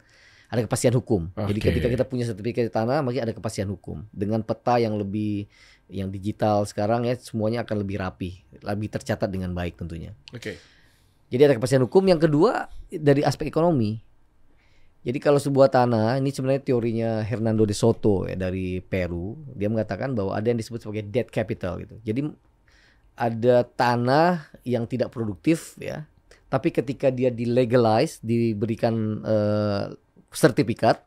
[0.51, 1.31] Ada kepastian hukum.
[1.35, 1.67] Jadi Oke.
[1.71, 5.47] ketika kita punya sertifikasi tanah, maka ada kepastian hukum dengan peta yang lebih
[5.87, 10.11] yang digital sekarang ya semuanya akan lebih rapi, lebih tercatat dengan baik tentunya.
[10.35, 10.59] Oke.
[11.31, 12.03] Jadi ada kepastian hukum.
[12.07, 13.99] Yang kedua dari aspek ekonomi.
[15.05, 20.17] Jadi kalau sebuah tanah, ini sebenarnya teorinya Hernando de Soto ya dari Peru, dia mengatakan
[20.17, 22.01] bahwa ada yang disebut sebagai dead capital gitu.
[22.01, 22.33] Jadi
[23.14, 26.09] ada tanah yang tidak produktif ya,
[26.49, 29.93] tapi ketika dia dilegalize, diberikan eh,
[30.33, 31.05] sertifikat,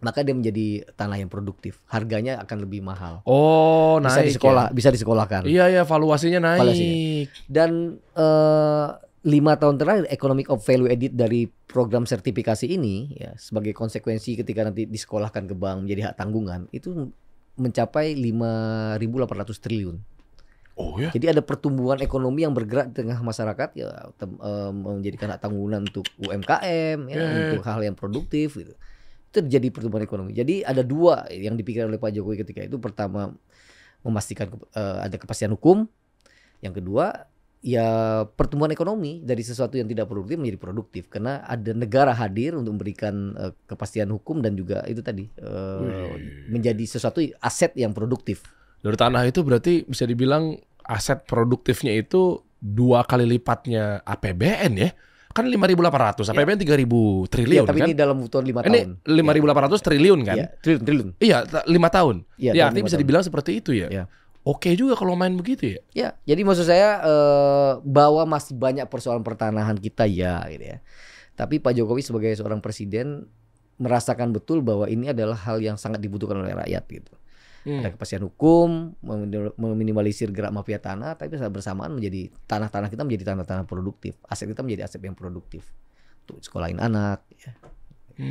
[0.00, 1.84] maka dia menjadi tanah yang produktif.
[1.90, 3.20] Harganya akan lebih mahal.
[3.26, 4.74] Oh, Bisa naik di sekolah, ya?
[4.74, 5.42] bisa disekolahkan.
[5.44, 6.60] Iya, iya, valuasinya naik.
[6.64, 6.96] Valuasinya.
[7.44, 7.70] Dan
[8.14, 8.88] eh,
[9.28, 14.64] lima tahun terakhir economic of value edit dari program sertifikasi ini ya sebagai konsekuensi ketika
[14.64, 17.12] nanti disekolahkan ke bank menjadi hak tanggungan itu
[17.60, 19.96] mencapai 5.800 triliun.
[20.78, 21.10] Oh ya.
[21.10, 24.38] Jadi ada pertumbuhan ekonomi yang bergerak di tengah masyarakat ya tem-
[24.72, 27.28] menjadikan hak tanggungan untuk UMKM ya, ya.
[27.50, 28.78] untuk hal yang produktif gitu.
[29.28, 30.32] Itu terjadi pertumbuhan ekonomi.
[30.32, 33.34] Jadi ada dua yang dipikirkan oleh Pak Jokowi ketika itu pertama
[34.06, 35.90] memastikan eh, ada kepastian hukum.
[36.62, 37.26] Yang kedua
[37.60, 37.86] ya
[38.24, 43.14] pertumbuhan ekonomi dari sesuatu yang tidak produktif menjadi produktif karena ada negara hadir untuk memberikan
[43.34, 46.48] eh, kepastian hukum dan juga itu tadi Wih.
[46.48, 48.46] menjadi sesuatu aset yang produktif.
[48.78, 54.90] Dari tanah itu berarti bisa dibilang aset produktifnya itu dua kali lipatnya APBN ya.
[55.28, 57.86] Kan 5.800, APBN 3.000 triliun Iya, tapi kan.
[57.86, 58.90] ini dalam lima Ini tahun.
[59.70, 60.36] 5.800 triliun kan?
[60.40, 61.08] Iya, triliun, triliun.
[61.20, 62.16] Iya, ta- lima tahun.
[62.34, 63.02] Iya, ya, dalam artinya bisa tahun.
[63.06, 63.86] dibilang seperti itu ya.
[63.86, 64.04] Iya.
[64.48, 65.80] Oke juga kalau main begitu ya.
[65.92, 70.80] Ya, jadi maksud saya eh, bahwa masih banyak persoalan pertanahan kita ya, gitu ya.
[71.36, 73.28] Tapi Pak Jokowi sebagai seorang presiden
[73.76, 77.12] merasakan betul bahwa ini adalah hal yang sangat dibutuhkan oleh rakyat gitu.
[77.68, 77.84] Hmm.
[77.84, 83.36] Ada kepastian hukum, memin- meminimalisir gerak mafia tanah, tapi saat bersamaan menjadi tanah-tanah kita menjadi
[83.36, 85.68] tanah-tanah produktif, aset kita menjadi aset yang produktif
[86.24, 87.52] untuk sekolahin anak, ya.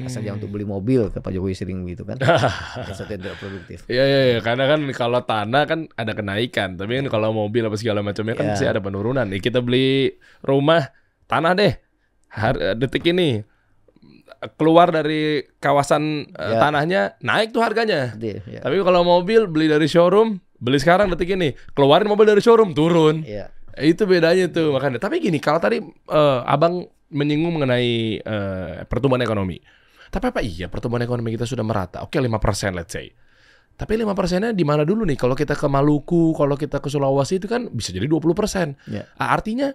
[0.04, 2.20] Asal jangan untuk beli mobil, ke Pak Jokowi sering gitu kan,
[2.92, 3.88] aset yang tidak produktif.
[3.88, 7.80] Iya iya iya karena kan kalau tanah kan ada kenaikan, tapi kan kalau mobil apa
[7.80, 8.54] segala macamnya kan Iya.
[8.54, 9.24] pasti ada penurunan.
[9.24, 10.12] Nih kita beli
[10.44, 10.92] rumah
[11.26, 11.74] tanah deh.
[12.28, 13.40] Har detik ini
[14.54, 16.60] keluar dari kawasan eh, Ya.
[16.62, 18.14] tanahnya naik tuh harganya.
[18.20, 18.62] Ya.
[18.62, 23.24] Tapi kalau mobil beli dari showroom, beli sekarang detik ini, keluarin mobil dari showroom turun.
[23.24, 23.50] Iya.
[23.78, 25.00] Itu bedanya tuh makanya.
[25.00, 29.58] Tapi gini, kalau tadi eh, Abang menyinggung mengenai eh, pertumbuhan ekonomi.
[30.08, 32.04] Tapi apa iya pertumbuhan ekonomi kita sudah merata?
[32.04, 33.12] Oke, 5% let's say.
[33.78, 35.14] Tapi 5 persennya di mana dulu nih?
[35.14, 38.74] Kalau kita ke Maluku, kalau kita ke Sulawesi itu kan bisa jadi 20 persen.
[38.90, 39.06] Ya.
[39.22, 39.70] Artinya,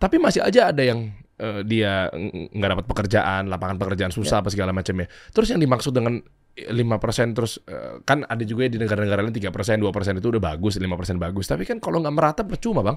[0.00, 4.48] tapi masih aja ada yang eh, dia ng- nggak dapat pekerjaan, lapangan pekerjaan susah apa
[4.48, 5.04] segala macamnya.
[5.36, 6.16] Terus yang dimaksud dengan
[6.56, 10.16] 5 persen terus eh, kan ada juga ya di negara-negara lain 3 persen, 2 persen
[10.16, 11.44] itu udah bagus, 5 persen bagus.
[11.44, 12.96] Tapi kan kalau nggak merata percuma bang.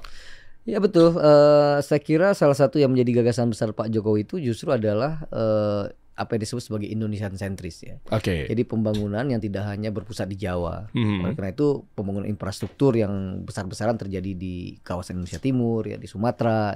[0.63, 1.19] Ya betul.
[1.19, 5.91] Eh, saya kira salah satu yang menjadi gagasan besar Pak Jokowi itu justru adalah eh,
[6.19, 7.95] apa yang disebut sebagai Indonesian sentris ya.
[8.11, 8.51] Oke.
[8.51, 10.91] Jadi pembangunan yang tidak hanya berpusat di Jawa.
[10.91, 11.23] Mhm.
[11.23, 16.75] Oleh karena itu pembangunan infrastruktur yang besar-besaran terjadi di kawasan Indonesia Timur ya di Sumatera.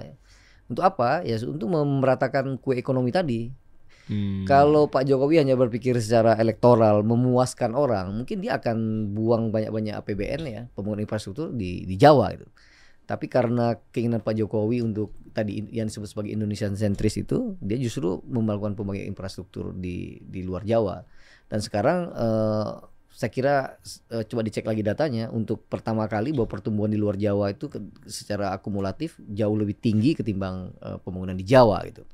[0.71, 1.27] Untuk apa?
[1.27, 3.51] Ya untuk memeratakan kue ekonomi tadi.
[4.03, 4.43] Hmm.
[4.43, 10.41] Kalau Pak Jokowi hanya berpikir secara elektoral memuaskan orang, mungkin dia akan buang banyak-banyak APBN
[10.43, 12.47] ya, pembangunan infrastruktur di di Jawa itu.
[13.03, 18.23] Tapi karena keinginan Pak Jokowi untuk tadi yang disebut sebagai Indonesian sentris itu, dia justru
[18.25, 21.03] melakukan pembangunan infrastruktur di di luar Jawa.
[21.51, 22.69] Dan sekarang eh,
[23.13, 23.55] saya kira
[24.09, 27.83] eh, coba dicek lagi datanya untuk pertama kali bahwa pertumbuhan di luar Jawa itu ke-
[28.07, 32.07] secara akumulatif jauh lebih tinggi ketimbang eh, pembangunan di Jawa gitu.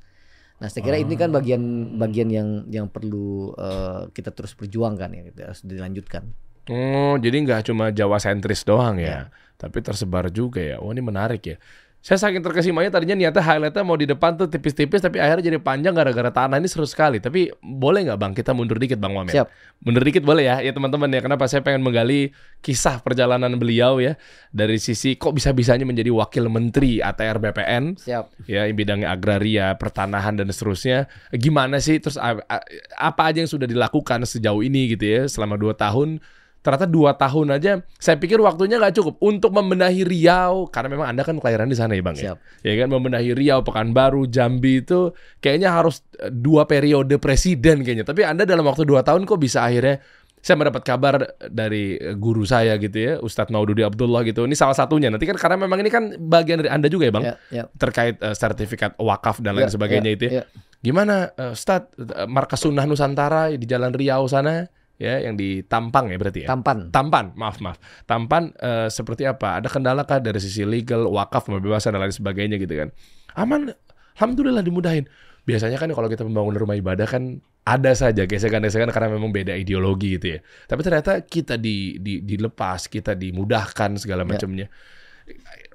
[0.60, 5.22] Nah, saya kira ini kan bagian bagian yang yang perlu eh, kita terus perjuangkan ya,
[5.32, 6.22] gitu, harus dilanjutkan.
[6.68, 9.20] Oh, jadi nggak cuma Jawa sentris doang ya, Ya.
[9.60, 10.80] Tapi tersebar juga ya.
[10.80, 11.60] Oh, ini menarik ya.
[12.00, 15.92] Saya saking terkesimanya tadinya niatnya highlightnya mau di depan tuh tipis-tipis, tapi akhirnya jadi panjang
[15.92, 17.20] gara-gara tanah ini seru sekali.
[17.20, 19.28] Tapi boleh nggak bang kita mundur dikit bang Wamen?
[19.28, 19.52] Siap.
[19.84, 21.20] Mundur dikit boleh ya, ya teman-teman ya.
[21.20, 22.32] Kenapa saya pengen menggali
[22.64, 24.16] kisah perjalanan beliau ya
[24.48, 28.48] dari sisi kok bisa-bisanya menjadi wakil menteri ATR BPN Siap.
[28.48, 31.04] ya bidangnya agraria, pertanahan dan seterusnya.
[31.36, 36.24] Gimana sih terus apa aja yang sudah dilakukan sejauh ini gitu ya selama dua tahun?
[36.60, 41.24] Ternyata dua tahun aja, saya pikir waktunya nggak cukup untuk membenahi Riau karena memang anda
[41.24, 42.22] kan kelahiran di sana ya bang ya.
[42.32, 42.38] Siap.
[42.60, 45.08] Ya kan membenahi Riau, Pekanbaru, Jambi itu
[45.40, 48.04] kayaknya harus eh, dua periode presiden kayaknya.
[48.04, 50.04] Tapi anda dalam waktu dua tahun kok bisa akhirnya
[50.40, 51.14] saya mendapat kabar
[51.52, 54.48] dari guru saya gitu ya, Ustadz Maududi Abdullah gitu.
[54.48, 55.12] Ini salah satunya.
[55.12, 57.64] Nanti kan karena memang ini kan bagian dari anda juga ya bang Ya, ya.
[57.76, 60.24] terkait eh, sertifikat wakaf dan lain Ya, sebagainya ya, itu.
[60.28, 60.32] Ya.
[60.40, 60.44] ya.
[60.80, 64.64] Gimana uh, Ustaz eh, markas Sunnah Nusantara di Jalan Riau sana
[65.00, 66.48] ya yang di Tampang ya berarti ya.
[66.52, 66.92] Tampan.
[66.92, 67.80] Tampan, maaf maaf.
[68.04, 69.56] Tampan eh, seperti apa?
[69.56, 72.92] Ada kendala kah dari sisi legal, wakaf, pembebasan dan lain sebagainya gitu kan?
[73.40, 73.72] Aman,
[74.20, 75.08] alhamdulillah dimudahin.
[75.48, 80.20] Biasanya kan kalau kita membangun rumah ibadah kan ada saja gesekan-gesekan karena memang beda ideologi
[80.20, 80.38] gitu ya.
[80.68, 84.68] Tapi ternyata kita di, di dilepas, kita dimudahkan segala macamnya.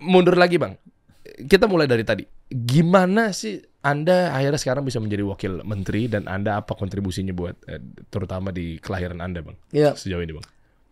[0.06, 0.78] Mundur lagi bang,
[1.50, 2.24] kita mulai dari tadi.
[2.46, 7.78] Gimana sih Anda akhirnya sekarang bisa menjadi wakil menteri dan Anda apa kontribusinya buat eh,
[8.10, 10.46] terutama di kelahiran Anda bang Ya, sejauh ini bang?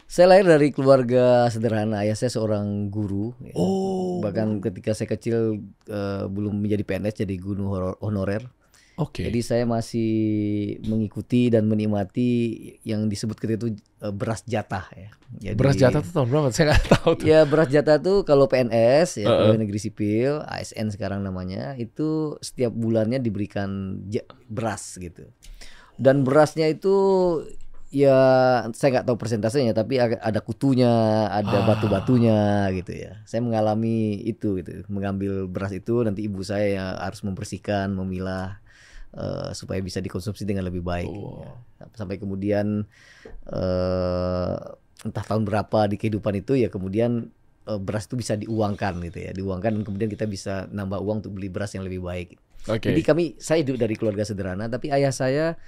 [0.06, 2.06] saya lahir dari keluarga sederhana.
[2.06, 3.34] Ayah saya seorang guru.
[3.42, 3.50] ya.
[3.58, 4.22] Oh.
[4.22, 5.58] Bahkan ketika saya kecil
[5.90, 8.46] eh, belum menjadi PNS jadi guru honorer.
[8.94, 9.26] Oke.
[9.26, 10.12] Jadi saya masih
[10.86, 12.30] mengikuti dan menikmati
[12.86, 13.68] yang disebut ketika itu
[14.00, 15.10] eh, beras jatah ya.
[15.34, 16.48] Jadi, Beras jatah tuh tahun berapa?
[16.54, 17.26] Saya nggak tahu tuh.
[17.26, 19.34] Ya beras jatah tuh kalau PNS ya Heeh.
[19.34, 23.98] pegawai negeri sipil ASN sekarang namanya itu setiap bulannya diberikan
[24.46, 25.26] beras gitu.
[25.98, 26.94] Dan berasnya itu
[27.90, 28.18] ya
[28.74, 30.90] saya nggak tahu persentasenya tapi ada kutunya,
[31.30, 31.66] ada Ah.
[31.66, 32.40] batu-batunya
[32.74, 33.22] gitu ya.
[33.26, 38.62] Saya mengalami itu gitu, mengambil beras itu nanti ibu saya harus membersihkan, memilah
[39.14, 41.10] eh, supaya bisa dikonsumsi dengan lebih baik.
[41.10, 41.46] Oh.
[41.80, 41.86] ya.
[41.94, 42.86] Sampai kemudian
[43.50, 44.58] eh
[45.04, 47.28] entah tahun berapa di kehidupan itu ya kemudian
[47.68, 51.34] eh, beras itu bisa diuangkan gitu ya, diuangkan dan kemudian kita bisa nambah uang untuk
[51.36, 52.40] beli beras yang lebih baik.
[52.72, 52.96] Oke.
[52.96, 55.60] Jadi kami saya hidup dari keluarga sederhana tapi ayah saya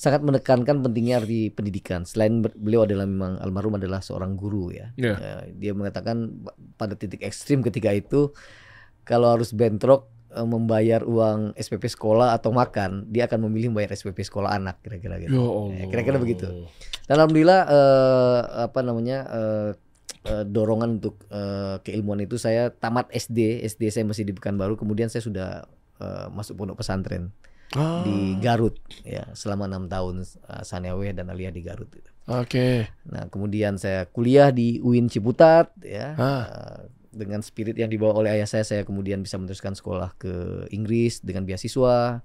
[0.00, 2.08] sangat menekankan pentingnya arti pendidikan.
[2.08, 4.96] Selain beliau adalah memang almarhum adalah seorang guru ya.
[4.96, 5.14] Iya.
[5.20, 6.40] Eh, dia mengatakan
[6.80, 8.32] pada titik ekstrim ketika itu
[9.04, 14.22] kalau harus bentrok eh, membayar uang SPP sekolah atau makan, dia akan memilih membayar SPP
[14.22, 15.34] sekolah anak kira-kira gitu.
[15.70, 15.82] Ya.
[15.82, 16.46] Ya, kira-kira begitu.
[17.06, 19.70] Dan alhamdulillah eh, apa namanya eh,
[20.26, 25.10] eh, dorongan untuk eh, keilmuan itu saya tamat SD, SD saya masih di Pekanbaru, kemudian
[25.10, 25.50] saya sudah
[25.98, 27.34] eh, masuk pondok pesantren
[27.70, 28.74] Ah, di Garut
[29.06, 31.86] ya selama enam tahun uh, Saneweh dan Aliyah di Garut.
[32.26, 32.90] Oke.
[33.06, 36.26] Nah kemudian saya kuliah di UIN Ciputat ya Ah.
[36.50, 36.78] uh,
[37.10, 41.42] dengan spirit yang dibawa oleh ayah saya saya kemudian bisa meneruskan sekolah ke Inggris dengan
[41.42, 42.22] beasiswa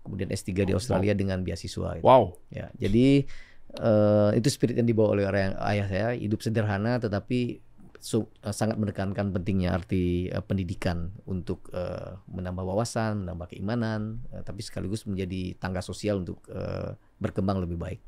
[0.00, 2.04] kemudian S3 di Australia dengan beasiswa gitu.
[2.04, 2.36] Wow.
[2.48, 3.24] ya jadi
[3.76, 7.60] eh, itu spirit yang dibawa oleh orang ayah saya hidup sederhana tetapi
[8.00, 14.40] su- eh, sangat menekankan pentingnya arti eh, pendidikan untuk eh, menambah wawasan menambah keimanan eh,
[14.44, 18.00] tapi sekaligus menjadi tangga sosial untuk eh, berkembang lebih baik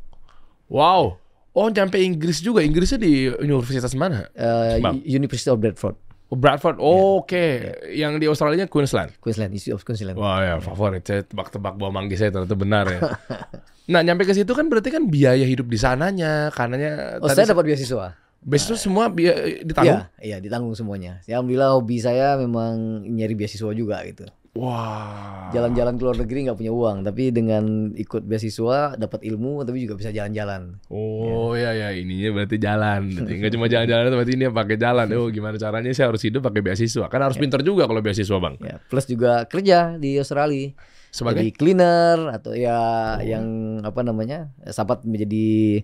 [0.73, 1.21] Wow.
[1.53, 2.65] Oh, nyampe Inggris juga.
[2.65, 4.25] Inggrisnya di universitas mana?
[4.33, 5.05] Eh, Bang.
[5.05, 5.97] University of Bradford
[6.33, 6.81] Oh, Bradford.
[6.81, 7.77] Oh, Oke.
[7.93, 9.13] Yang di Australia Queensland.
[9.21, 13.01] Queensland Institute of Queensland Wah ya favorit saya tebak-tebak bawa manggis saya ternyata benar ya.
[13.93, 17.67] nah nyampe ke situ kan berarti kan biaya hidup di sananya karenanya oh saya dapat
[17.75, 20.03] beasiswa beasiswa semua biaya ditanggung.
[20.09, 21.21] Iya, iya ditanggung semuanya.
[21.29, 24.25] Ya, alhamdulillah hobi saya memang nyari beasiswa juga gitu.
[24.53, 25.49] Wah.
[25.49, 29.97] Jalan-jalan ke luar negeri nggak punya uang, tapi dengan ikut beasiswa dapat ilmu, tapi juga
[29.97, 30.77] bisa jalan-jalan.
[30.93, 33.17] Oh ya ya ininya berarti jalan.
[33.17, 35.09] Nggak cuma jalan-jalan berarti ini pakai jalan.
[35.17, 37.09] Oh gimana caranya saya harus hidup pakai beasiswa.
[37.09, 38.55] Kan harus pinter juga kalau beasiswa bang.
[38.61, 40.77] Ya, plus juga kerja di Australia.
[41.13, 44.53] Sebagai Jadi cleaner atau ya yang apa namanya?
[44.69, 45.81] sempat menjadi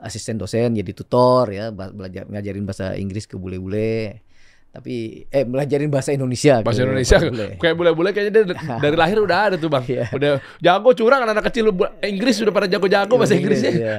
[0.00, 4.24] asisten dosen, jadi tutor ya, belajar ngajarin bahasa Inggris ke bule-bule.
[4.72, 4.94] Tapi
[5.28, 6.64] eh belajarin bahasa Indonesia.
[6.64, 7.46] bahasa Indonesia bule-bule.
[7.60, 8.44] kayak bule-bule kayaknya dia
[8.84, 9.84] dari lahir udah ada tuh bang.
[9.84, 10.04] Iya.
[10.10, 13.68] Udah jago curang anak kecil bu- Inggris sudah pada jago-jago bahasa Inggrisnya.
[13.70, 13.96] Iya.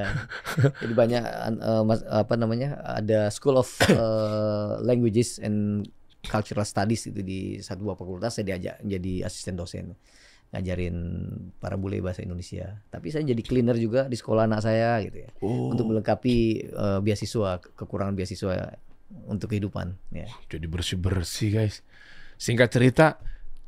[0.82, 2.74] Jadi banyak an- eh, mas- apa namanya?
[2.82, 3.96] ada School of eh,
[4.80, 5.86] Languages and
[6.24, 9.92] cultural studies itu di satu buah fakultas saya diajak jadi asisten dosen
[10.50, 10.94] ngajarin
[11.56, 12.82] para bule bahasa Indonesia.
[12.88, 15.30] Tapi saya jadi cleaner juga di sekolah anak saya gitu ya.
[15.38, 18.74] Oh, Untuk melengkapi eh, beasiswa kekurangan beasiswa
[19.24, 20.26] untuk kehidupan ya.
[20.46, 21.80] jadi bersih-bersih, guys.
[22.34, 23.06] Singkat cerita,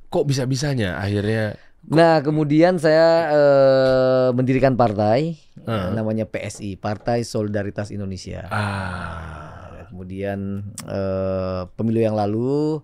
[0.07, 1.55] kok bisa-bisanya akhirnya
[1.87, 5.91] Nah, kemudian saya eh, mendirikan partai Ah.
[5.91, 8.47] namanya PSI, Partai Solidaritas Indonesia.
[8.47, 12.83] ah Nah, Kemudian eh, pemilu yang lalu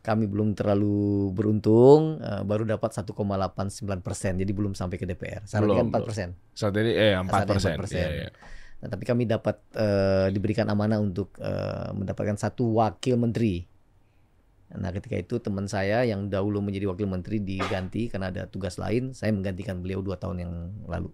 [0.00, 3.58] kami belum terlalu beruntung, eh, baru dapat 1,89
[3.98, 5.42] persen, jadi belum sampai ke DPR.
[5.42, 6.28] Syaratnya kan Belum, 4 persen.
[6.52, 7.76] saat ini eh 4 Saat ini persen.
[8.84, 8.86] 4%.
[8.86, 13.64] Nah, tapi kami dapat eh, diberikan amanah untuk eh, mendapatkan satu wakil menteri.
[14.74, 19.16] Nah, ketika itu teman saya yang dahulu menjadi wakil menteri diganti karena ada tugas lain,
[19.16, 20.52] saya menggantikan beliau dua tahun yang
[20.84, 21.08] lalu.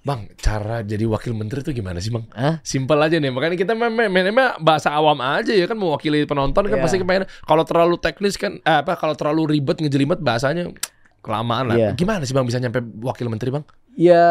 [0.00, 2.24] Bang, cara jadi wakil menteri itu gimana sih, Bang?
[2.32, 2.56] Hah?
[2.64, 3.28] Simpel aja nih.
[3.28, 6.84] Makanya kita main, main, mainnya bahasa awam aja ya kan mewakili penonton kan Iya.
[6.88, 10.72] pasti kepengen kalau terlalu teknis kan eh, apa kalau terlalu ribet ngejelimet bahasanya
[11.20, 11.76] kelamaan lah.
[11.76, 11.90] Iya.
[12.00, 13.68] Gimana sih Bang bisa nyampe wakil menteri, Bang?
[13.92, 14.24] Ya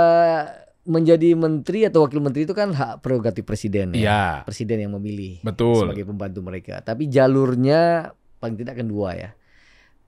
[0.90, 4.02] menjadi menteri atau wakil menteri itu kan hak prerogatif presiden ya.
[4.02, 4.22] Iya.
[4.44, 5.86] Presiden yang memilih Betul.
[5.86, 6.82] sebagai pembantu mereka.
[6.82, 8.10] Tapi jalurnya
[8.42, 9.30] paling tidak kan dua ya.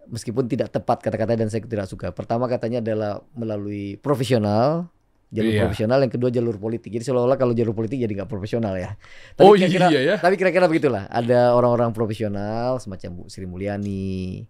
[0.10, 2.10] Meskipun tidak tepat kata-kata dan saya tidak suka.
[2.10, 4.90] Pertama katanya adalah melalui profesional,
[5.30, 5.62] jalur Iya.
[5.70, 6.02] profesional.
[6.02, 6.90] Yang kedua jalur politik.
[6.90, 8.98] Jadi seolah-olah kalau jalur politik jadi nggak profesional ya.
[9.38, 10.16] Oh, kira-kira- iya ya.
[10.18, 11.06] Tapi kira-kira begitulah.
[11.08, 14.50] Ada orang-orang profesional semacam Bu Sri Mulyani,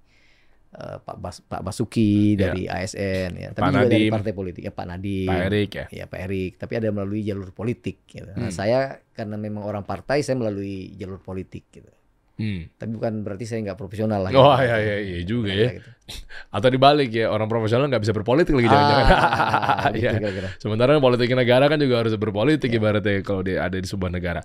[0.72, 2.40] eh, Pak Bas- Pak Basuki Iya.
[2.42, 3.50] dari ASN ya.
[3.52, 4.12] Tapi Pak juga dari Nadiem.
[4.12, 5.28] partai politik ya Pak Nadiem.
[5.28, 5.86] Pak Erik ya.
[5.90, 8.04] Ya Pak Erik, tapi ada melalui jalur politik.
[8.06, 8.28] Gitu.
[8.30, 8.54] Nah, Hmm.
[8.54, 8.80] saya
[9.10, 11.68] karena memang orang partai, saya melalui jalur politik.
[11.70, 11.92] Gitu.
[12.34, 12.72] Hmm.
[12.74, 14.32] Tapi bukan berarti saya nggak profesional lah.
[14.32, 14.64] Oh gitu.
[14.64, 15.70] iya iya iya juga ya.
[15.74, 15.90] Gitu.
[16.50, 19.06] Atau dibalik ya orang profesional nggak bisa berpolitik lagi jangan-jangan.
[19.06, 20.12] Ah, gitu Iya.
[20.18, 20.50] kira-kira.
[20.58, 24.42] Sementara politik negara kan juga harus berpolitik ibaratnya kalau dia ada di sebuah negara.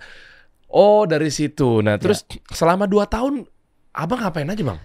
[0.67, 1.79] Oh dari situ.
[1.79, 3.47] Nah terus selama dua tahun
[3.93, 4.79] abang ngapain aja bang?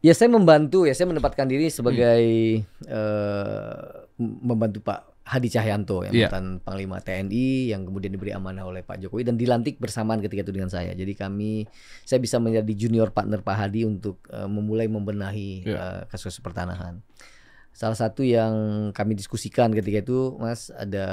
[0.00, 2.22] Ya saya membantu ya, saya menempatkan diri sebagai
[2.64, 2.88] Hmm.
[2.88, 3.84] eh,
[4.20, 6.26] membantu Pak Hadi Cahyanto yang Iya.
[6.26, 10.50] mantan Panglima TNI yang kemudian diberi amanah oleh Pak Jokowi dan dilantik bersamaan ketika itu
[10.50, 10.90] dengan saya.
[10.90, 11.68] Jadi kami
[12.02, 15.76] saya bisa menjadi junior partner Pak Hadi untuk eh, memulai membenahi Iya.
[15.76, 17.04] eh, kasus pertanahan.
[17.70, 18.52] Salah satu yang
[18.90, 21.06] kami diskusikan ketika itu, Mas, ada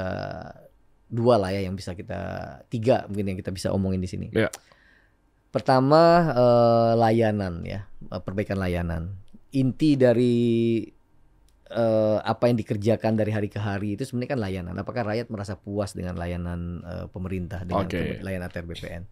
[1.06, 2.18] dua lah ya yang bisa kita
[2.66, 4.28] tiga mungkin yang kita bisa omongin di sini.
[4.32, 4.48] Iya.
[5.48, 9.16] Pertama eh, layanan ya, eh, perbaikan layanan.
[9.50, 10.36] Inti dari
[11.68, 14.74] eh, apa yang dikerjakan dari hari ke hari itu sebenarnya kan layanan.
[14.76, 19.02] Apakah rakyat merasa puas dengan layanan eh, pemerintah dengan ke- layanan ATR BPN?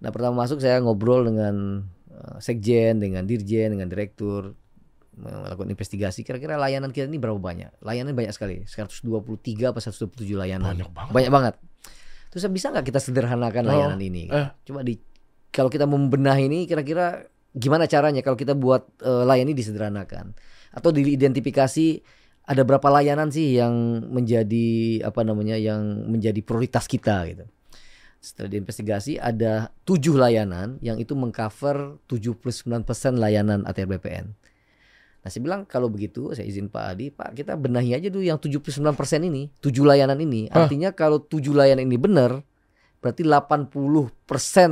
[0.00, 4.52] Nah pertama masuk saya ngobrol dengan eh, sekjen, dengan dirjen, dengan direktur
[5.14, 6.26] melakukan investigasi.
[6.26, 7.78] Kira-kira layanan kita ini berapa banyak?
[7.80, 10.74] Layanan banyak sekali, 123 apa 127 layanan.
[10.74, 11.12] Banyak banget.
[11.14, 11.54] Banyak banget.
[12.28, 14.26] Terus bisa nggak kita sederhanakan Oh, layanan ini?
[14.26, 14.50] eh.
[14.66, 14.98] Coba di
[15.54, 20.34] kalau kita membenahi ini kira-kira gimana caranya kalau kita buat eh, layanan ini disederhanakan
[20.74, 22.02] atau diidentifikasi
[22.44, 27.46] ada berapa layanan sih yang menjadi apa namanya yang menjadi prioritas kita gitu.
[28.20, 34.26] Setelah diinvestigasi ada tujuh layanan yang itu mengcover 79% layanan ATR BPN.
[35.24, 38.36] Nah saya bilang kalau begitu saya izin Pak Adi, Pak kita benahi aja dulu yang
[38.36, 38.92] 79%
[39.24, 40.52] ini, tujuh layanan ini.
[40.52, 42.44] Artinya kalau tujuh layanan ini benar,
[43.04, 43.68] berarti 80%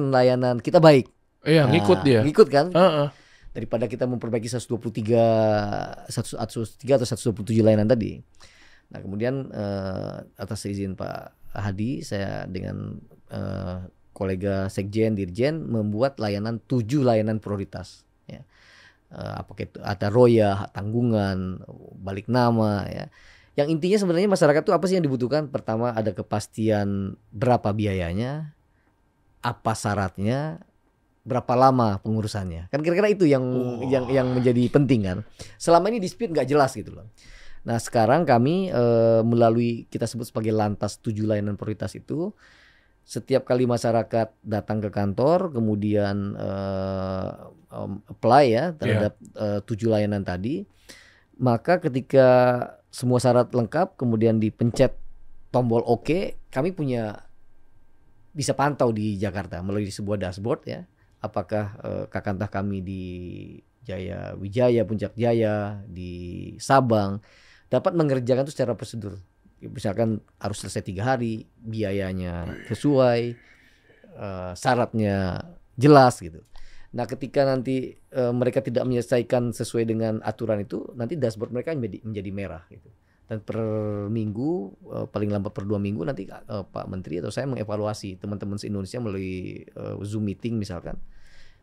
[0.08, 1.12] layanan kita baik.
[1.44, 2.24] Iya Nah, ngikut dia.
[2.24, 2.72] Ngikut kan?
[2.72, 3.12] Heeh.
[3.52, 8.16] Daripada kita memperbaiki 123 103 atau 127 layanan tadi.
[8.88, 12.96] Nah, kemudian eh, atas izin Pak Hadi, saya dengan
[13.28, 13.84] eh,
[14.16, 18.08] kolega Sekjen, Dirjen membuat layanan tujuh layanan prioritas.
[18.24, 18.48] Ya.
[19.12, 21.60] Eh, apakah itu ada roya, hak tanggungan,
[22.00, 23.12] balik nama, ya.
[23.52, 25.48] Yang intinya sebenarnya masyarakat itu apa sih yang dibutuhkan?
[25.52, 28.56] Pertama ada kepastian berapa biayanya,
[29.44, 30.64] apa syaratnya,
[31.22, 32.72] berapa lama pengurusannya.
[32.72, 33.84] Kan kira-kira itu yang Oh.
[33.86, 35.18] yang yang menjadi penting kan.
[35.60, 37.06] Selama ini dispute nggak jelas gitu loh.
[37.62, 42.32] Nah sekarang kami eh, melalui kita sebut sebagai lantas tujuh layanan prioritas itu
[43.02, 47.28] setiap kali masyarakat datang ke kantor kemudian eh,
[47.70, 50.62] em, apply ya terhadap eh, tujuh layanan tadi
[51.42, 52.28] maka ketika
[52.94, 54.94] semua syarat lengkap kemudian dipencet
[55.50, 57.18] tombol oke kami punya
[58.32, 60.80] bisa pantau di Jakarta melalui sebuah dashboard ya.
[61.20, 63.02] Apakah eh, kakantah kami di
[63.82, 67.18] Jaya Wijaya Puncak Jaya di Sabang
[67.66, 69.18] dapat mengerjakan itu secara prosedur.
[69.62, 73.20] Misalkan harus selesai tiga hari biayanya sesuai
[74.14, 75.42] eh, syaratnya
[75.74, 76.46] jelas gitu
[76.92, 81.98] nah ketika nanti eh, mereka tidak menyelesaikan sesuai dengan aturan itu nanti dashboard mereka menjadi,
[82.04, 82.88] menjadi merah gitu
[83.32, 83.58] dan per
[84.12, 84.50] minggu
[84.92, 88.68] eh, paling lambat per dua minggu nanti eh, Pak Menteri atau saya mengevaluasi teman-teman se
[88.68, 91.00] Indonesia melalui eh, Zoom meeting misalkan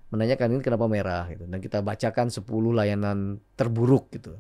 [0.10, 4.34] menanyakan ini kenapa merah gitu dan kita bacakan 10 layanan terburuk gitu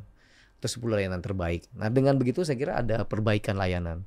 [0.59, 1.69] atau 10 layanan terbaik.
[1.77, 4.03] Nah, dengan begitu saya kira ada perbaikan layanan.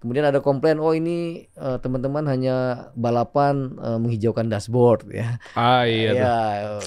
[0.00, 5.36] Kemudian ada komplain, oh ini eh, teman-teman hanya balapan eh, menghijaukan dashboard ya.
[5.52, 6.36] Ah iya ya,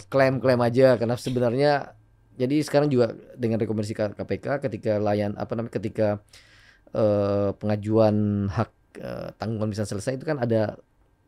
[0.09, 1.93] klaim-klaim aja karena sebenarnya
[2.33, 6.25] jadi sekarang juga dengan rekomendasi KPK ketika layan apa namanya ketika
[6.89, 10.81] eh, pengajuan hak eh, tanggungan bisa selesai itu kan ada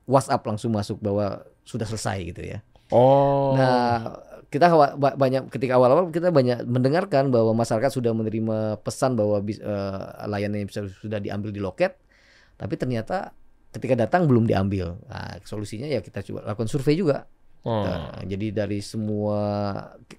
[0.09, 2.65] WhatsApp langsung masuk bahwa sudah selesai gitu ya.
[2.93, 3.57] Oh.
[3.57, 4.21] Nah,
[4.55, 10.01] kita banyak ketika awal-awal kita banyak mendengarkan bahwa masyarakat sudah menerima pesan bahwa bis, eh,
[10.31, 11.99] layanannya bisa sudah diambil di loket,
[12.55, 13.35] tapi ternyata
[13.75, 14.95] ketika datang belum diambil.
[15.11, 17.27] Nah, solusinya ya kita coba lakukan survei juga.
[17.65, 17.83] Oh.
[17.83, 19.41] Nah, jadi dari semua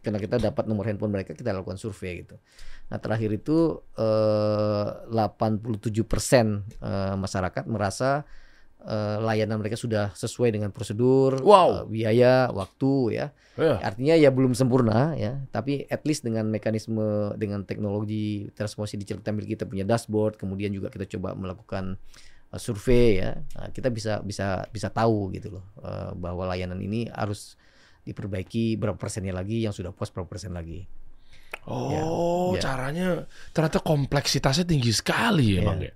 [0.03, 2.37] karena kita dapat nomor handphone mereka kita lakukan survei gitu.
[2.91, 5.89] Nah terakhir itu eh, 87%
[6.83, 8.27] eh, masyarakat merasa
[8.87, 11.69] eh, layanan mereka sudah sesuai dengan prosedur, Wow.
[11.69, 13.27] eh, biaya, waktu ya.
[13.59, 13.83] Iya.
[13.83, 17.03] Artinya ya belum sempurna ya, tapi at least dengan mekanisme
[17.35, 21.97] dengan teknologi transformasi digital kita kita punya dashboard, kemudian juga kita coba melakukan
[22.53, 27.09] uh, survei ya, Nah, kita bisa bisa bisa tahu gitu loh uh, bahwa layanan ini
[27.11, 27.57] harus
[28.05, 30.87] diperbaiki berapa persennya lagi, yang sudah puas berapa persen lagi.
[31.67, 32.63] Oh, Ya.
[32.63, 33.09] caranya
[33.51, 35.67] ternyata kompleksitasnya tinggi sekali ya, Ya.
[35.67, 35.93] Bang ya.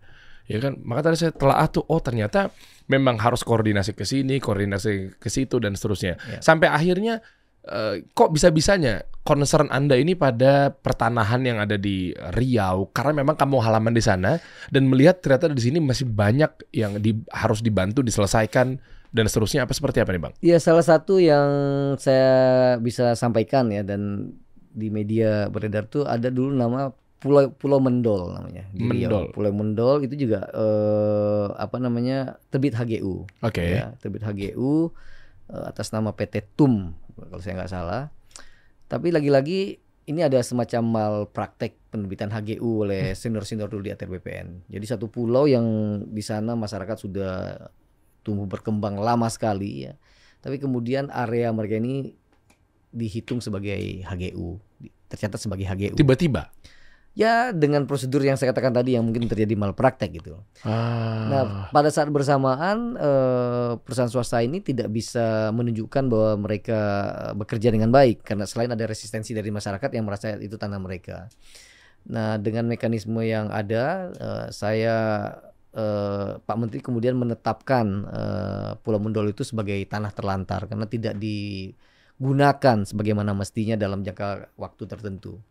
[0.50, 2.50] Ya kan, maka tadi saya telah tuh, oh ternyata
[2.90, 6.18] memang harus koordinasi ke sini, koordinasi ke situ dan seterusnya.
[6.18, 6.42] Ya.
[6.42, 7.22] Sampai akhirnya
[7.70, 13.62] eh, kok bisa-bisanya concern Anda ini pada pertanahan yang ada di Riau karena memang kamu
[13.62, 14.42] halaman di sana
[14.74, 18.82] dan melihat ternyata di sini masih banyak yang di- harus dibantu diselesaikan
[19.14, 20.34] dan seterusnya apa seperti apa nih, Bang?
[20.42, 21.46] Ya salah satu yang
[21.94, 24.34] saya bisa sampaikan ya dan
[24.70, 28.64] di media beredar tuh ada dulu nama Pulau Pulau Mendol namanya.
[28.72, 29.12] di Riau.
[29.12, 29.24] Mendol.
[29.36, 33.28] Pulau Mendol itu juga eh, apa namanya terbit HGU.
[33.44, 33.60] Oke.
[33.60, 34.88] ya, terbit HGU
[35.52, 38.08] eh, atas nama PT TUM kalau saya nggak salah.
[38.88, 39.78] Tapi lagi-lagi
[40.10, 44.66] ini ada semacam mal praktek penerbitan HGU oleh senior-senior dulu di ATR BPN.
[44.66, 45.62] Jadi satu pulau yang
[46.08, 47.54] di sana masyarakat sudah
[48.24, 49.94] tumbuh berkembang lama sekali ya.
[50.40, 52.16] Tapi kemudian area mereka ini
[52.90, 54.58] dihitung sebagai HGU,
[55.06, 55.94] tercatat sebagai HGU.
[55.94, 56.50] Tiba-tiba.
[57.10, 60.38] Ya dengan prosedur yang saya katakan tadi yang mungkin terjadi malpraktek gitu.
[60.62, 61.26] Ah.
[61.26, 61.42] Nah,
[61.74, 66.80] pada saat bersamaan eh, perusahaan swasta ini tidak bisa menunjukkan bahwa mereka
[67.28, 71.26] eh, bekerja dengan baik karena selain ada resistensi dari masyarakat yang merasa itu tanah mereka.
[72.08, 74.96] Nah, dengan mekanisme yang ada, eh, saya
[75.74, 82.86] eh, Pak Menteri kemudian menetapkan eh, Pulau Mendol itu sebagai tanah terlantar karena tidak digunakan
[82.86, 85.42] sebagaimana mestinya dalam jangka waktu tertentu.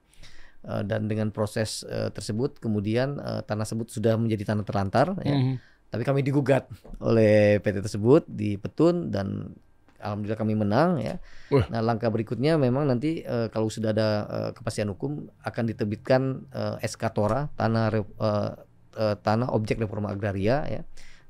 [0.60, 5.36] Eh, dan dengan proses eh, tersebut kemudian eh, tanah tersebut sudah menjadi tanah terlantar ya.
[5.40, 5.56] Mhm.
[5.90, 6.68] Tapi kami digugat
[7.02, 9.56] oleh PT tersebut di Petun dan
[10.04, 11.16] alhamdulillah kami menang ya.
[11.48, 11.64] Wah.
[11.72, 16.76] Nah, langkah berikutnya memang nanti eh, kalau sudah ada eh, kepastian hukum akan diterbitkan eh,
[16.84, 18.52] SK Tora tanah re- eh,
[19.00, 20.82] eh, tanah objek reforma agraria ya.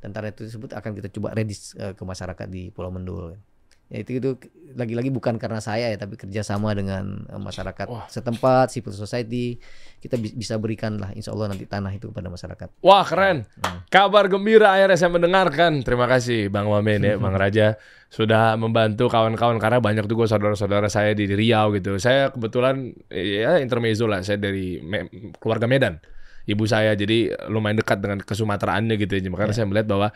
[0.01, 3.37] Dan tanah itu tersebut akan kita coba redis eh, ke masyarakat di Pulau Mendul.
[3.37, 3.48] Ya
[3.89, 4.29] itu itu
[4.77, 8.05] lagi-lagi bukan karena saya ya tapi kerjasama dengan eh, masyarakat Wah.
[8.05, 9.57] setempat, civil society
[9.97, 12.69] kita bi- bisa berikan lah insya Allah nanti tanah itu kepada masyarakat.
[12.85, 13.49] Wah keren.
[13.65, 13.81] Hmm.
[13.89, 15.81] Kabar gembira akhirnya saya mendengarkan.
[15.81, 17.81] Terima kasih Bang Wamen ya, Bang Raja
[18.13, 21.97] sudah membantu kawan-kawan karena banyak juga saudara-saudara saya di Riau gitu.
[21.97, 25.97] Saya kebetulan ya intermezzo lah, saya dari Me- keluarga Medan.
[26.45, 29.29] Ibu saya jadi lumayan dekat dengan kesumateraannya gitu ya.
[29.29, 30.07] Makanya saya melihat bahwa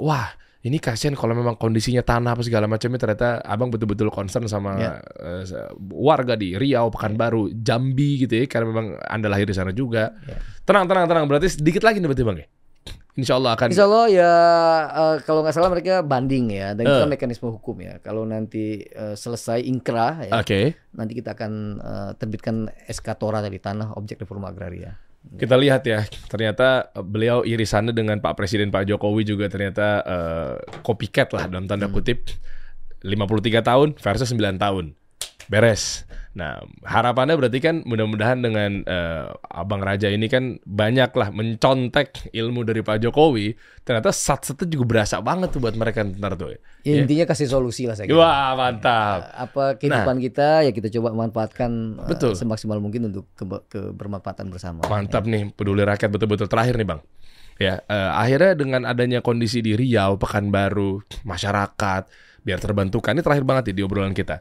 [0.00, 0.28] wah
[0.60, 4.92] ini kasihan kalau memang kondisinya tanah apa segala macamnya ternyata abang betul-betul concern sama Ya.
[5.00, 5.44] eh,
[5.88, 10.12] warga di Riau, Pekanbaru, Jambi gitu ya karena memang anda lahir di sana juga.
[10.22, 10.36] Ya.
[10.62, 11.24] Tenang, tenang, tenang.
[11.24, 12.48] Berarti sedikit lagi nih berarti bang ya.
[13.10, 13.68] Insya Allah akan.
[13.72, 14.32] Insya Allah ya
[14.86, 17.02] eh, kalau nggak salah mereka banding ya dan itu Eh.
[17.02, 17.96] kan mekanisme hukum ya.
[17.98, 23.56] Kalau nanti eh, selesai ingkrah ya, Oke, nanti kita akan eh, terbitkan SK Tora dari
[23.56, 24.92] tanah objek reforma agraria.
[25.20, 26.04] Kita lihat ya.
[26.28, 31.68] Ternyata eh, beliau irisannya dengan Pak Presiden Pak Jokowi juga ternyata eh, copycat lah dalam
[31.68, 32.28] tanda kutip.
[33.00, 34.92] 53 tahun versus 9 tahun.
[35.50, 36.06] Beres.
[36.30, 42.62] Nah, harapannya berarti kan mudah-mudahan dengan eh, Abang Raja ini kan banyak lah mencontek ilmu
[42.62, 43.58] dari Pak Jokowi.
[43.82, 46.54] Ternyata sat-satnya juga berasa banget tuh buat mereka ntar tuh.
[46.54, 47.02] Ya, Ya.
[47.02, 48.22] Intinya kasih solusi lah saya kira.
[48.22, 49.26] Wah, mantap.
[49.34, 52.38] Apa kehidupan kita ya kita coba manfaatkan eh, Betul.
[52.38, 54.86] semaksimal mungkin untuk ke- kebermanfaatan bersama.
[54.86, 57.00] Mantap nih, peduli rakyat betul-betul terakhir nih bang.
[57.58, 62.02] Ya, eh, akhirnya dengan adanya kondisi di Riau, Pekanbaru, masyarakat,
[62.40, 63.12] biar terbantukan.
[63.12, 64.40] Ini terakhir banget nih di obrolan kita.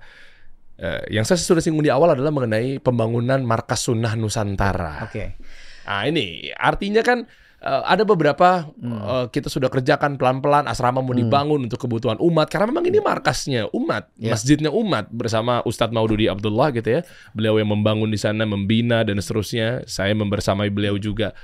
[0.80, 5.04] Eh, yang saya sudah singgung di awal adalah mengenai pembangunan markas sunnah Nusantara.
[5.04, 5.36] Oke.
[5.84, 7.28] Nah ini artinya kan
[7.60, 8.96] eh, ada beberapa Hmm.
[8.96, 13.68] eh, kita sudah kerjakan pelan-pelan asrama mau dibangun untuk kebutuhan umat karena memang ini markasnya
[13.76, 14.32] umat, Ya.
[14.32, 17.02] masjidnya umat bersama Ustadz Maududi Abdullah gitu ya.
[17.36, 19.84] Beliau yang membangun di sana, membina dan seterusnya.
[19.84, 21.36] Saya membersamai beliau juga.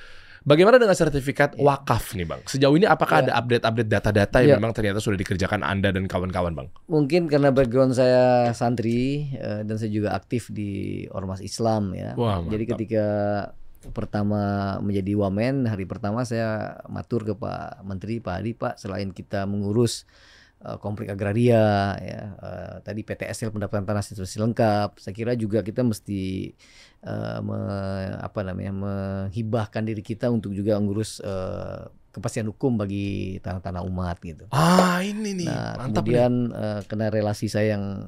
[0.46, 2.46] Bagaimana dengan sertifikat wakaf nih Bang?
[2.46, 3.22] Sejauh ini apakah Ya.
[3.26, 4.58] ada update-update data-data yang Ya.
[4.62, 6.68] memang ternyata sudah dikerjakan Anda dan kawan-kawan Bang?
[6.86, 12.14] Mungkin karena background saya santri eh, dan saya juga aktif di ormas Islam ya.
[12.14, 13.06] Wah, Jadi ketika
[13.90, 14.42] pertama
[14.80, 20.06] menjadi wamen hari pertama saya matur ke Pak Menteri Pak Hadi Pak selain kita mengurus
[20.62, 25.82] eh, konflik agraria ya eh, tadi PTSL pendapatan tanah situasi lengkap saya kira juga kita
[25.82, 26.54] mesti
[27.06, 33.84] eh, me- apa namanya menghibahkan diri kita untuk juga mengurus eh, kepastian hukum bagi tanah-tanah
[33.86, 34.48] umat gitu.
[34.50, 35.48] Ah, ini nih.
[35.48, 36.16] Nah, Mantap nih.
[36.18, 38.08] kemudian eh, kena relasi saya yang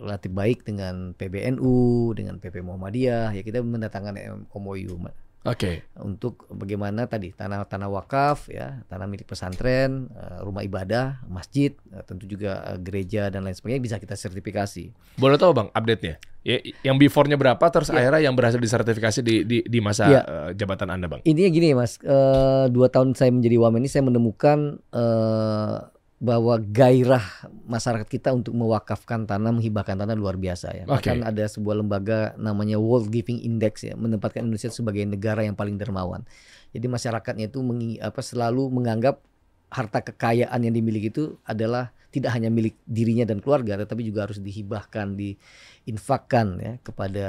[0.00, 4.16] relatif baik dengan PBNU, dengan PP Muhammadiyah, ya kita mendatangkan
[4.48, 4.96] MOU
[5.40, 5.88] Oke.
[5.96, 12.28] untuk bagaimana tadi tanah-tanah wakaf ya, tanah milik pesantren, eh, rumah ibadah, masjid, eh, tentu
[12.28, 14.92] juga eh, gereja dan lain sebagainya bisa kita sertifikasi.
[15.16, 16.20] Boleh tahu Bang update-nya?
[16.40, 18.00] Ya, yang before-nya berapa terus Ya.
[18.00, 20.22] akhirnya yang berhasil disertifikasi di di, di masa Ya.
[20.52, 21.20] jabatan Anda Bang?
[21.24, 25.76] Intinya gini Mas, eh, dua tahun saya menjadi wamen ini saya menemukan eh,
[26.20, 27.24] bahwa gairah
[27.64, 30.84] masyarakat kita untuk mewakafkan tanah, menghibahkan tanah luar biasa ya.
[30.84, 31.08] Oke.
[31.08, 35.80] Bahkan ada sebuah lembaga namanya World Giving Index ya, menempatkan Indonesia sebagai negara yang paling
[35.80, 36.28] dermawan.
[36.76, 39.24] Jadi masyarakatnya itu mengi- apa selalu menganggap
[39.72, 44.42] harta kekayaan yang dimiliki itu adalah tidak hanya milik dirinya dan keluarga, tetapi juga harus
[44.42, 47.26] dihibahkan, diinfakkan ya kepada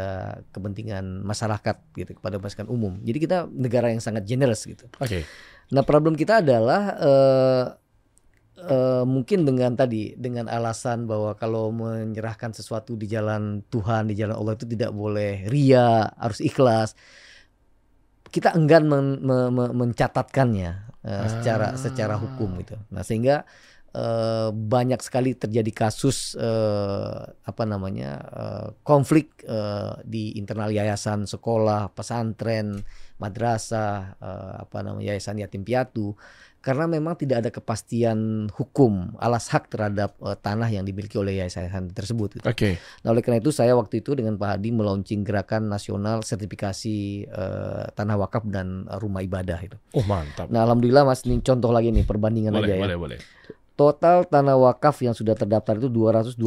[0.51, 2.97] kepentingan masyarakat gitu, kepada masyarakat umum.
[3.05, 4.89] Jadi kita negara yang sangat generous gitu.
[4.99, 5.23] Oke.
[5.71, 7.65] Nah problem kita adalah eh,
[8.61, 14.37] eh, mungkin dengan tadi dengan alasan bahwa kalau menyerahkan sesuatu di jalan Tuhan di jalan
[14.37, 16.93] Allah itu tidak boleh ria harus ikhlas
[18.31, 21.77] kita enggan men- me- me- mencatatkannya secara Ah.
[21.77, 23.41] secara hukum gitu nah sehingga
[23.91, 31.91] eh, banyak sekali terjadi kasus eh, apa namanya eh, konflik eh, di internal yayasan sekolah
[31.91, 32.79] pesantren
[33.17, 36.13] madrasah eh, apa namanya yayasan yatim piatu
[36.61, 41.89] karena memang tidak ada kepastian hukum alas hak terhadap eh, tanah yang dimiliki oleh yayasan
[41.89, 42.37] tersebut.
[42.37, 42.45] gitu.
[42.45, 42.77] Oke.
[43.01, 47.85] Nah oleh karena itu saya waktu itu dengan Pak Hadi melaunching gerakan nasional sertifikasi eh,
[47.97, 49.77] tanah wakaf dan rumah ibadah itu.
[49.97, 50.53] Oh mantap.
[50.53, 52.81] Nah alhamdulillah mas ini contoh lagi nih perbandingan boleh, aja ya.
[52.85, 53.19] boleh, boleh.
[53.73, 56.37] Total tanah wakaf yang sudah terdaftar itu 225.080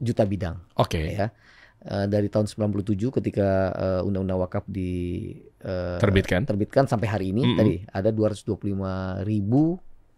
[0.00, 1.00] juta bidang Oke.
[1.16, 1.32] ya.
[1.80, 5.32] Eh, dari tahun 97 ketika eh, undang-undang wakaf di
[5.64, 6.44] eh, Terbitkan.
[6.44, 7.56] terbitkan sampai hari ini Mm-mm.
[7.56, 9.24] tadi ada 225.080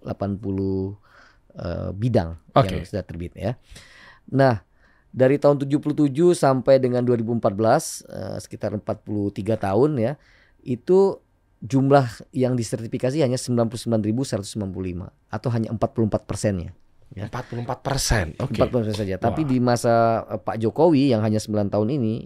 [0.03, 2.67] eh, bidang Oke.
[2.67, 3.55] yang sudah terbit ya.
[4.35, 4.59] Nah,
[5.15, 7.39] dari tahun 77 sampai dengan 2014
[8.11, 10.13] eh, sekitar 43 tahun ya,
[10.67, 11.23] itu
[11.63, 14.51] jumlah yang disertifikasi hanya 99.195
[15.31, 16.75] atau hanya 44 persennya.
[17.13, 17.29] Ya.
[17.29, 18.27] 44 persen.
[18.41, 18.57] Oke.
[18.61, 19.15] 40 persen saja.
[19.21, 19.51] Tapi Wah.
[19.53, 22.25] di masa eh, Pak Jokowi yang hanya 9 tahun ini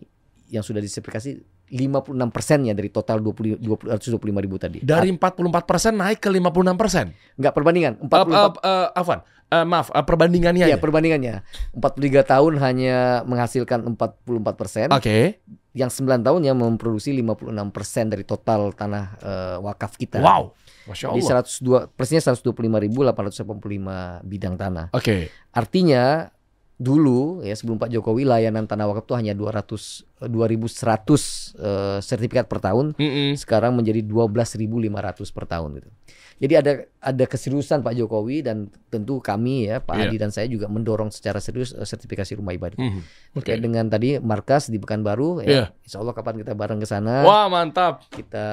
[0.51, 4.79] yang sudah disertifikasi 56 persennya dari total 20, 20 125 ribu tadi.
[4.87, 7.11] Dari 44 persen naik ke 56 persen.
[7.35, 7.93] Enggak perbandingan.
[7.99, 9.21] Uh, 44 uh, uh, Afwan,
[9.51, 11.43] uh, maaf, uh, perbandingannya Iya perbandingannya
[11.75, 15.43] 43 tahun hanya menghasilkan 44 persen, Oke.
[15.75, 20.23] yang 9 tahun yang memproduksi 56 persen dari total tanah eh, wakaf kita.
[20.23, 20.55] Wow.
[20.87, 21.43] Masya Di Allah.
[21.45, 24.87] 102 persisnya 125.885 bidang tanah.
[24.95, 25.29] Oke.
[25.51, 26.31] Artinya
[26.77, 32.47] dulu ya sebelum Pak Jokowi layanan tanah wakaf itu hanya 200 eh, 2100 eh, sertifikat
[32.47, 32.93] per tahun.
[32.97, 33.35] Mm-mm.
[33.35, 35.91] Sekarang menjadi 12.500 per tahun gitu.
[36.37, 38.57] Jadi ada ada keseriusan Pak Jokowi dan
[38.87, 40.05] tentu kami ya Pak Iya.
[40.07, 42.77] Adi dan saya juga mendorong secara serius eh, sertifikasi rumah ibadah.
[42.77, 43.01] Oke.
[43.37, 45.73] Terkait dengan tadi markas di Pekanbaru ya.
[45.79, 48.05] Insya Allah kapan kita bareng ke sana Wah mantap.
[48.11, 48.47] kita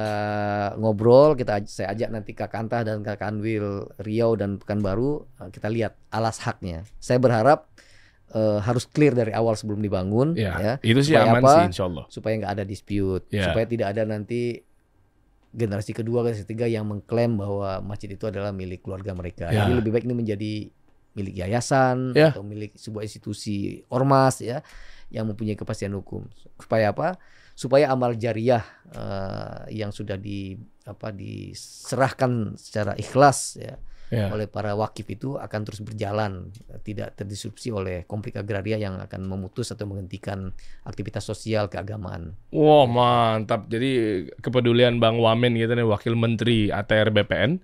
[0.76, 3.66] ngobrol, kita saya ajak nanti Kak Kantah dan Kak Kanwil
[3.98, 6.88] Riau dan Pekanbaru eh, kita lihat alas haknya.
[6.98, 7.68] Saya berharap
[8.32, 11.52] eh, harus clear dari awal sebelum dibangun Ya, ya itu sih Supaya aman apa?
[11.54, 12.06] sih Insya Allah.
[12.08, 13.46] supaya nggak ada dispute, Ya.
[13.46, 14.64] supaya tidak ada nanti
[15.54, 19.54] generasi kedua generasi ketiga yang mengklaim bahwa masjid itu adalah milik keluarga mereka.
[19.54, 19.64] Ya.
[19.64, 20.54] Jadi lebih baik ini menjadi
[21.14, 22.34] milik yayasan Ya.
[22.34, 24.66] atau milik sebuah institusi ormas ya
[25.14, 26.26] yang mempunyai kepastian hukum.
[26.58, 27.22] Supaya apa?
[27.54, 33.78] Supaya amal jariah eh, yang sudah di apa diserahkan secara ikhlas ya
[34.14, 34.30] Ya.
[34.30, 36.54] oleh para wakif itu akan terus berjalan
[36.86, 40.54] tidak terdisrupsi oleh konflik agraria yang akan memutus atau menghentikan
[40.86, 42.38] aktivitas sosial keagamaan.
[42.54, 43.66] Wah mantap.
[43.74, 47.58] Jadi kepedulian Bang Wamen gitu nih Wakil Menteri ATR BPN.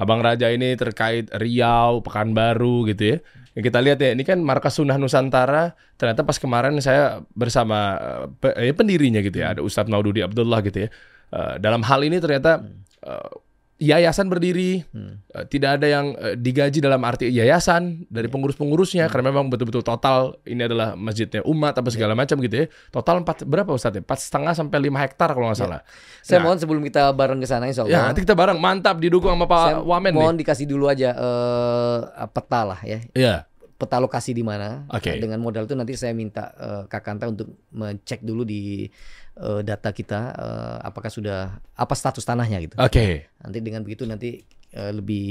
[0.00, 3.18] Abang Raja ini terkait Riau, Pekanbaru gitu ya.
[3.52, 5.76] Yang kita lihat ya, ini kan markas Sunnah Nusantara.
[6.00, 8.00] Ternyata pas kemarin saya bersama
[8.40, 10.90] eh, eh, pendirinya gitu ya, ada Ustadz Maududi Abdullah gitu ya.
[11.32, 12.64] Eh, dalam hal ini ternyata
[13.04, 13.30] eh,
[13.82, 15.18] yayasan berdiri, Hmm.
[15.28, 20.38] eh, tidak ada yang eh, digaji dalam arti yayasan dari pengurus-pengurusnya karena memang betul-betul total
[20.44, 22.66] ini adalah masjidnya umat apa segala macam gitu ya.
[22.88, 24.00] Total empat berapa Ustaz ya?
[24.00, 25.80] Empat setengah sampai lima hektar kalau nggak salah.
[26.20, 29.28] Saya Nah, mohon sebelum kita bareng ke sana insya Ya nanti kita bareng mantap didukung
[29.28, 30.46] sama saya Pak Wamen mohon nih.
[30.46, 33.00] dikasih dulu aja eh, peta lah ya.
[33.12, 33.36] Iya.
[33.74, 34.86] Peta lokasi di mana.
[34.88, 35.10] Oke.
[35.10, 38.86] Nah, dengan modal itu nanti saya minta eh, Kak Kanta untuk mencek dulu di
[39.34, 41.38] eh, data kita eh, apakah sudah
[41.72, 42.74] apa status tanahnya gitu.
[42.76, 43.32] Oke.
[43.40, 44.40] Nanti dengan begitu nanti
[44.72, 45.24] eh, lebih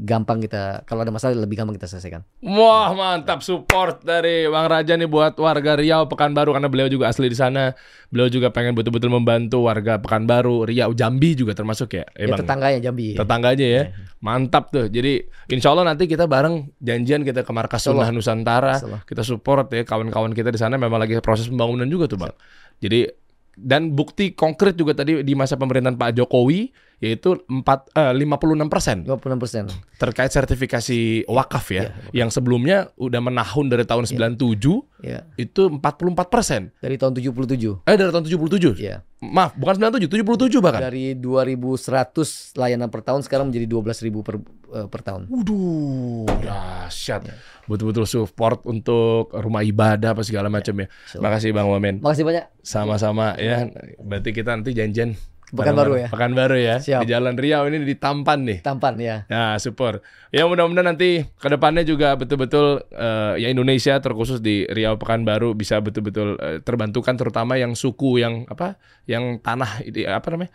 [0.00, 2.24] gampang kita kalau ada masalah lebih gampang kita selesaikan.
[2.40, 7.28] Wah mantap support dari Bang Raja nih buat warga Riau Pekanbaru karena beliau juga asli
[7.28, 7.76] di sana.
[8.08, 12.04] Beliau juga pengen betul-betul membantu warga Pekanbaru, Riau, Jambi juga termasuk ya.
[12.14, 12.40] Eh, Ya, Bang?
[12.40, 13.18] tetangganya Jambi.
[13.18, 13.82] Tetangganya ya.
[14.22, 14.86] Mantap tuh.
[14.88, 15.20] Jadi
[15.52, 18.80] insya Allah nanti kita bareng janjian kita ke Markas Sunnah Nusantara.
[19.04, 22.32] Kita support ya kawan-kawan kita di sana memang lagi proses pembangunan juga tuh Bang.
[22.80, 23.25] Jadi
[23.56, 29.04] dan bukti konkret juga tadi di masa pemerintahan Pak Jokowi yaitu 4 eh, 56 persen
[29.04, 29.64] 56 persen.
[30.00, 35.28] terkait sertifikasi wakaf ya, yang sebelumnya udah menahun dari tahun 97 Ya.
[35.36, 36.72] itu 44 persen.
[36.80, 37.84] Dari tahun 77.
[37.84, 38.80] Eh dari tahun 77.
[38.80, 39.04] Ya.
[39.20, 40.80] Maaf, bukan 97, 77 bahkan.
[40.88, 44.36] Dari 2100 layanan per tahun sekarang menjadi 12.000 per
[44.72, 45.28] eh, per tahun.
[45.28, 47.28] Waduh, dahsyat.
[47.68, 50.86] Betul-betul support untuk rumah ibadah apa segala macam ya.
[51.16, 52.00] Makasih Bang Wamen.
[52.00, 52.44] Makasih banyak.
[52.64, 53.68] Sama-sama ya.
[54.00, 55.12] Berarti kita nanti janjian
[55.46, 56.08] Pekanbaru ya?
[56.10, 56.76] Pekanbaru ya.
[56.82, 57.00] Siap.
[57.02, 58.58] Di Jalan Riau ini di Tampan nih.
[58.60, 59.16] Tampan ya.
[59.26, 60.02] Ya, support.
[60.28, 65.78] Ya mudah-mudahan nanti ke depannya juga betul-betul eh, ya Indonesia terkhusus di Riau Pekanbaru bisa
[65.78, 68.74] betul-betul eh, terbantukan terutama yang suku yang apa?
[69.06, 70.50] Yang tanah ini apa namanya?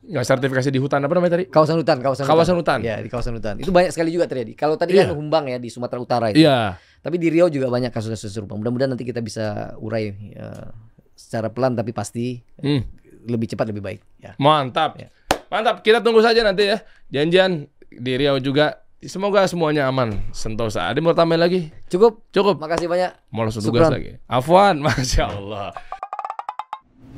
[0.00, 1.44] Nggak sertifikasi di hutan apa namanya tadi?
[1.46, 2.78] Kawasan hutan, kawasan, Kawasan hutan.
[2.80, 3.60] Ya, di kawasan hutan.
[3.60, 4.56] Itu banyak sekali juga terjadi.
[4.56, 5.12] Kalau tadi Iya.
[5.12, 6.40] kan Humbang ya di Sumatera Utara itu.
[6.40, 6.80] Iya.
[7.04, 8.56] Tapi di Riau juga banyak kasus-kasus serupa.
[8.56, 10.72] Mudah-mudahan nanti kita bisa urai ya,
[11.12, 12.80] secara pelan tapi pasti Hmm,
[13.26, 14.00] lebih cepat lebih baik.
[14.22, 14.32] Ya.
[14.40, 14.96] mantap.
[14.96, 15.08] Ya.
[15.50, 15.82] Mantap.
[15.82, 16.78] Kita tunggu saja nanti ya.
[17.10, 18.84] Janjian di Riau juga.
[19.00, 20.92] Semoga semuanya aman, sentosa.
[20.92, 21.60] Ada mau tambahin lagi?
[21.88, 22.20] Cukup.
[22.36, 22.60] Cukup.
[22.60, 23.16] Makasih banyak.
[23.32, 24.20] Mau langsung tugas lagi.
[24.28, 25.72] Afwan, masya Allah.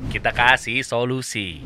[0.07, 1.59] Kita kasih solusi.